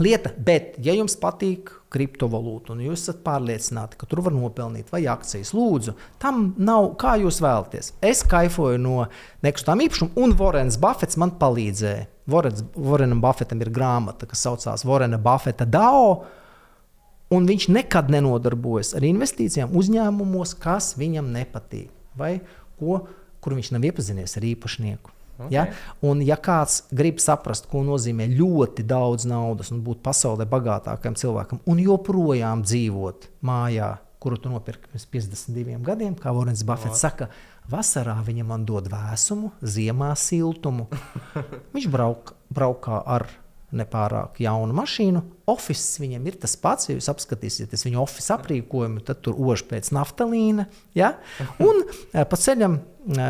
[0.00, 5.02] lieta, bet, ja jums patīk kriptovalūta, un jūs esat pārliecināti, ka tur var nopelnīt, vai
[5.10, 7.92] akcijas, lūdzu, tam nav kā jūs vēlaties.
[8.04, 8.96] Es kaifoju no
[9.44, 12.06] nekustamā īpašuma, un Vorens Buffets man palīdzēja.
[12.30, 16.20] Vorens, Vorenam Buffetam ir grāmata, kas saucās Vorena Buffeta DAO.
[17.34, 22.36] Un viņš nekad nenodarbojas ar investīcijām uzņēmumos, kas viņam nepatīk, vai
[22.78, 23.04] ko,
[23.42, 25.19] kur viņš nav iepazinies ar īpašnieku.
[25.46, 25.54] Okay.
[25.54, 25.66] Ja?
[26.06, 31.62] Un, ja kāds grib saprast, ko nozīmē ļoti daudz naudas un būt pasaulē bagātākam cilvēkam,
[31.64, 37.30] un joprojām dzīvot mājā, kuru tu nopirki pirms 52 gadiem, kā Vorens Buffets saka,
[37.70, 40.90] vasarā viņam man dod vēsumu, ziemā siltumu.
[41.74, 43.28] Viņš brauk, braukā ar
[43.76, 45.22] nepārāk jaunu mašīnu.
[45.50, 49.92] Oficiāls viņam ir tas pats, ja jūs apskatīsieties viņa oficiālu aprīkojumu, tad tur ož pēc
[49.94, 50.66] naftalīna.
[50.98, 51.14] Ja?
[51.62, 53.24] Un eh, pa ceļam eh,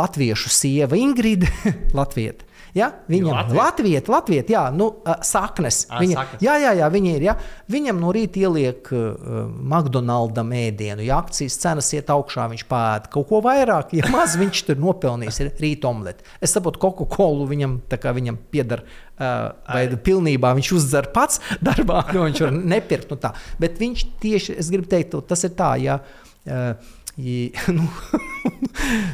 [0.00, 1.50] latviešu sieva Ingrida,
[1.98, 2.48] Latvieta.
[2.76, 2.88] Ja?
[3.10, 4.88] Viņam ir Latvijas, Latvijas, jā, nu,
[5.26, 5.82] saknes.
[5.90, 6.44] Ā, Viņa, saknes.
[6.44, 7.26] jā, jā, jā, viņi ir.
[7.26, 7.34] Ja?
[7.72, 13.28] Viņam no rīta ieliek uh, McDonald's ēdienu, ja akcijas cenas iet augšā, viņš pēta kaut
[13.28, 13.92] ko vairāk.
[13.98, 16.24] Ja maz viņš tur nopelnīs, rīta omlete.
[16.40, 18.86] Es saprotu, Coca-Cola viņam, viņam pieder,
[19.20, 23.12] uh, vai pilnībā viņš uzdzer pats darbā, jo viņš var nepirkt.
[23.12, 23.34] Nu tā.
[23.60, 26.00] Bet viņš tieši, es gribu teikt, tas ir tā, ja.
[26.42, 26.72] Uh,
[27.22, 27.34] I,
[27.76, 27.86] nu,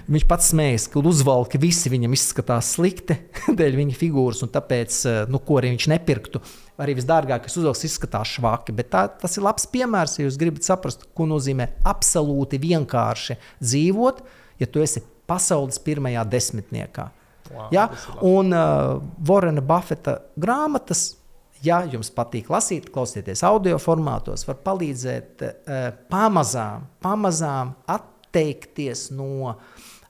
[0.09, 3.19] viņš pats smējas, ka uzvalki visi viņam izskatās slikti
[3.59, 6.41] dēļ viņa figūras, un tāpēc, eh, nu, ko arī viņš nepirktu,
[6.81, 8.75] arī visdārgākais uzvalks izskatās švaki.
[8.79, 14.25] Bet tā, tas ir labs piemērs, ja jūs gribat saprast, ko nozīmē absolūti vienkārši dzīvot,
[14.63, 17.11] ja tu esi pasaules pirmajā desmitniekā.
[17.49, 17.89] Wow, ja?
[18.25, 21.18] Un uh, Vorena Buffeta grāmatas.
[21.65, 25.79] Ja jums patīk lasīt, klausieties audio formātos, var palīdzēt uh,
[26.11, 29.57] pamazām, pamazām atteikties no,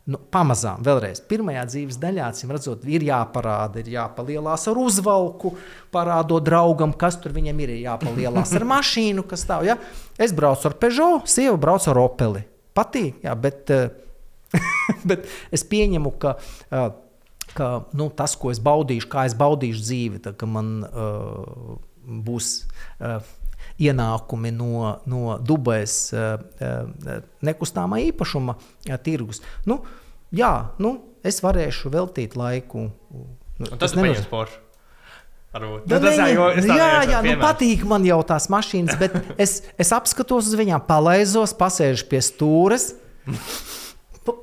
[0.08, 0.82] no pamazām.
[0.84, 5.54] Vēlreiz, pirmajā dzīves daļā, acīm redzot, ir jāparāda, ir jāpalielās ar uzvalku,
[5.94, 9.64] parādot draugam, kas tur viņam ir, ir jāpalielās ar mašīnu, kas stāv.
[9.70, 9.78] Ja?
[10.20, 12.44] Es braucu ar Peugeot, sieva brauc ar Opeli.
[12.76, 13.88] Patīk, jā, bet, uh,
[15.08, 16.36] bet es pieņemu, ka.
[16.68, 16.88] Uh,
[17.58, 21.76] ka nu, tas, ko es baudīšu, kā es baudīšu dzīvi, tad, man uh,
[22.28, 22.54] būs.
[23.00, 23.20] Uh,
[23.78, 29.38] Ienākumi no, no Dubajas uh, uh, nekustamā īpašuma uh, tirgus.
[29.70, 29.76] Nu,
[30.34, 30.50] jā,
[30.82, 30.96] nu,
[31.26, 32.88] es varēšu veltīt laiku.
[33.58, 33.94] Nu, tas
[34.30, 34.64] Porsche.
[35.54, 35.86] Varbūt.
[35.88, 39.14] Da, nu, tas ir jau jā, jā, jā nu, patīk man jau tās mašīnas, bet
[39.40, 42.90] es, es apskatos uz viņām, palaizos, pasēžu pie stūres.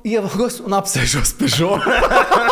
[0.06, 1.96] Ievaļos un apsēžos pie žoga.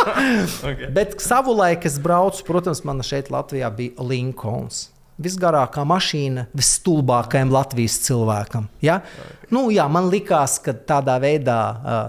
[0.68, 0.91] okay.
[0.95, 4.89] Bet savulaik es braucu, protams, man šeit Latvijā bija Linkolns.
[5.14, 8.66] Visgarākā mašīna visstulbākajam Latvijas cilvēkam.
[8.82, 8.97] Ja?
[9.55, 11.59] Nu, jā, man likās, ka tādā veidā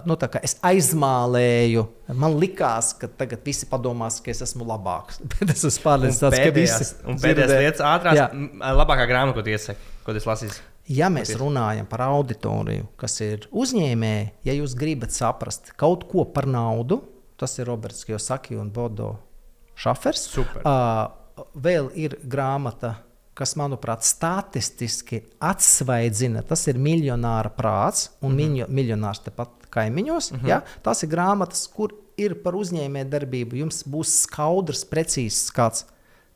[0.10, 1.86] nu, tā es aizmālēju.
[2.18, 5.22] Man likās, ka tagad visi padomās, ka es esmu labāks.
[5.36, 8.30] Bet es esmu pārliecināts, ka visi ir pēdējās lietas, ātrās, jā.
[8.82, 10.66] labākā grāmata, ko tu iesaki, ko tu lasīsi.
[10.86, 16.46] Ja mēs runājam par auditoriju, kas ir uzņēmēji, ja jūs gribat saprast kaut ko par
[16.46, 17.00] naudu,
[17.42, 19.16] tas ir Roberts Kiyosaki un Bodo
[19.76, 20.28] Šafers.
[20.36, 20.62] Super.
[20.62, 22.94] Uh, vēl ir grāmata,
[23.36, 26.46] kas, manuprāt, statistiski atsvaidzina.
[26.48, 28.70] Tas ir miljonāra prāts un mm -hmm.
[28.70, 30.32] miljonārs tepat kaimiņos.
[30.32, 30.48] Mm -hmm.
[30.48, 30.62] ja?
[30.84, 33.56] Tas ir grāmatas, kur ir par uzņēmējdarbību.
[33.56, 35.86] Jums būs skaudrs, precīzs skats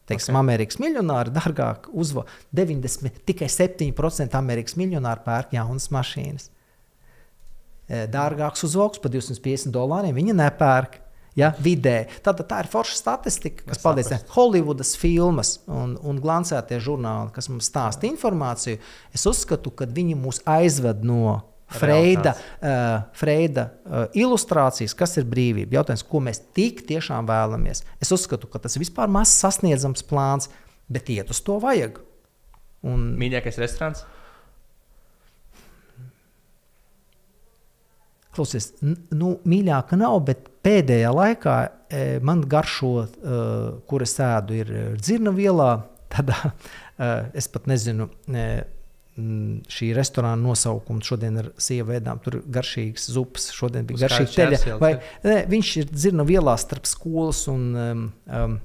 [0.09, 0.41] Teiksim, okay.
[0.41, 6.49] Amerikas miljonāri dārgāk uzvada 90, tikai 7% Amerikas miljonāri pērk jaunas mašīnas.
[7.89, 10.99] E, dārgāks uzvalks par 250 dolāriem viņi nepērk.
[11.37, 12.09] Ja, vidē.
[12.25, 17.69] Tad, tā ir forša statistika, kas palīdz Holivudas filmas un, un glancētie žurnāli, kas mums
[17.69, 18.81] stāsta informāciju.
[19.15, 21.37] Es uzskatu, ka viņi mūs aizved no
[21.69, 25.77] Freida, uh, Freida uh, ilustrācijas, kas ir brīvība.
[25.77, 27.83] Jautājums, ko mēs tik tiešām vēlamies.
[28.01, 30.49] Es uzskatu, ka tas ir vispār maz sasniedzams plāns,
[30.89, 31.99] bet iet uz to vajag.
[32.89, 33.11] Un...
[33.19, 34.05] Mīļākais restorāns?
[38.33, 43.39] Klausies, nu, mīļāka nav, bet pēdējā laikā e, man garšo, e,
[43.89, 45.71] kur es ēdu, ir dzirna vielā.
[46.09, 48.45] Tādā, e, es pat nezinu, e,
[49.71, 52.21] šī restorāna nosaukums šodien ir sieva ēdām.
[52.23, 54.79] Tur ir garšīgs zupas, šodien bija garšīga teļa.
[54.81, 54.95] Vai,
[55.25, 58.59] ne, viņš ir dzirna vielā starp skolas un um, um,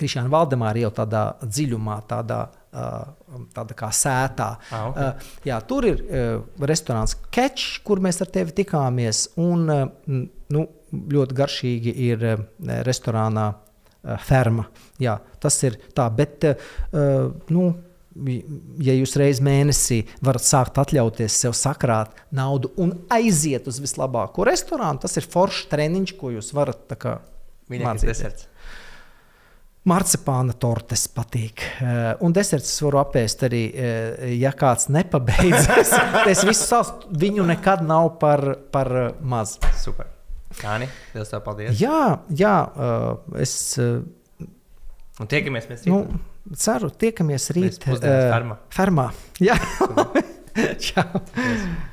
[0.00, 2.40] Krišāna Valdemāra jau tādā dziļumā, tādā,
[2.72, 4.50] uh, tādā kā sētā.
[4.70, 5.08] Ah, okay.
[5.08, 9.26] uh, jā, tur ir uh, restorāns Catch, kur mēs ar tevi tikāmies.
[9.40, 10.22] Un, uh,
[10.54, 12.46] nu, ļoti garšīgi ir uh,
[12.86, 14.66] restorānā uh, Ferma.
[15.02, 17.68] Jā, tas ir tā, bet uh, nu,
[18.82, 25.02] ja jūs reizē mēnesī varat sākt atļauties sev sakrāt naudu un aiziet uz vislabāko restorānu,
[25.02, 26.98] tas ir foršs treniņš, ko jūs varat
[27.70, 28.46] mācīties.
[29.88, 31.62] Marcipāna tortes patīk.
[31.80, 35.94] Uh, un deserts es varu apēst arī, uh, ja kāds nepabeidzas.
[36.32, 38.44] es visu savu, viņu nekad nav par,
[38.74, 38.92] par
[39.24, 39.56] maz.
[39.80, 40.10] Super.
[40.58, 41.80] Kāni, Dievs tev paldies.
[41.80, 43.54] Jā, jā uh, es.
[43.80, 44.02] Uh,
[45.22, 45.86] un tiekamies mēs.
[45.88, 46.02] Nu,
[46.56, 48.58] ceru, tiekamies rīt uh, fermā.
[48.74, 49.06] fermā.
[49.48, 49.56] Jā,
[50.82, 51.24] čau.
[51.36, 51.89] Yes.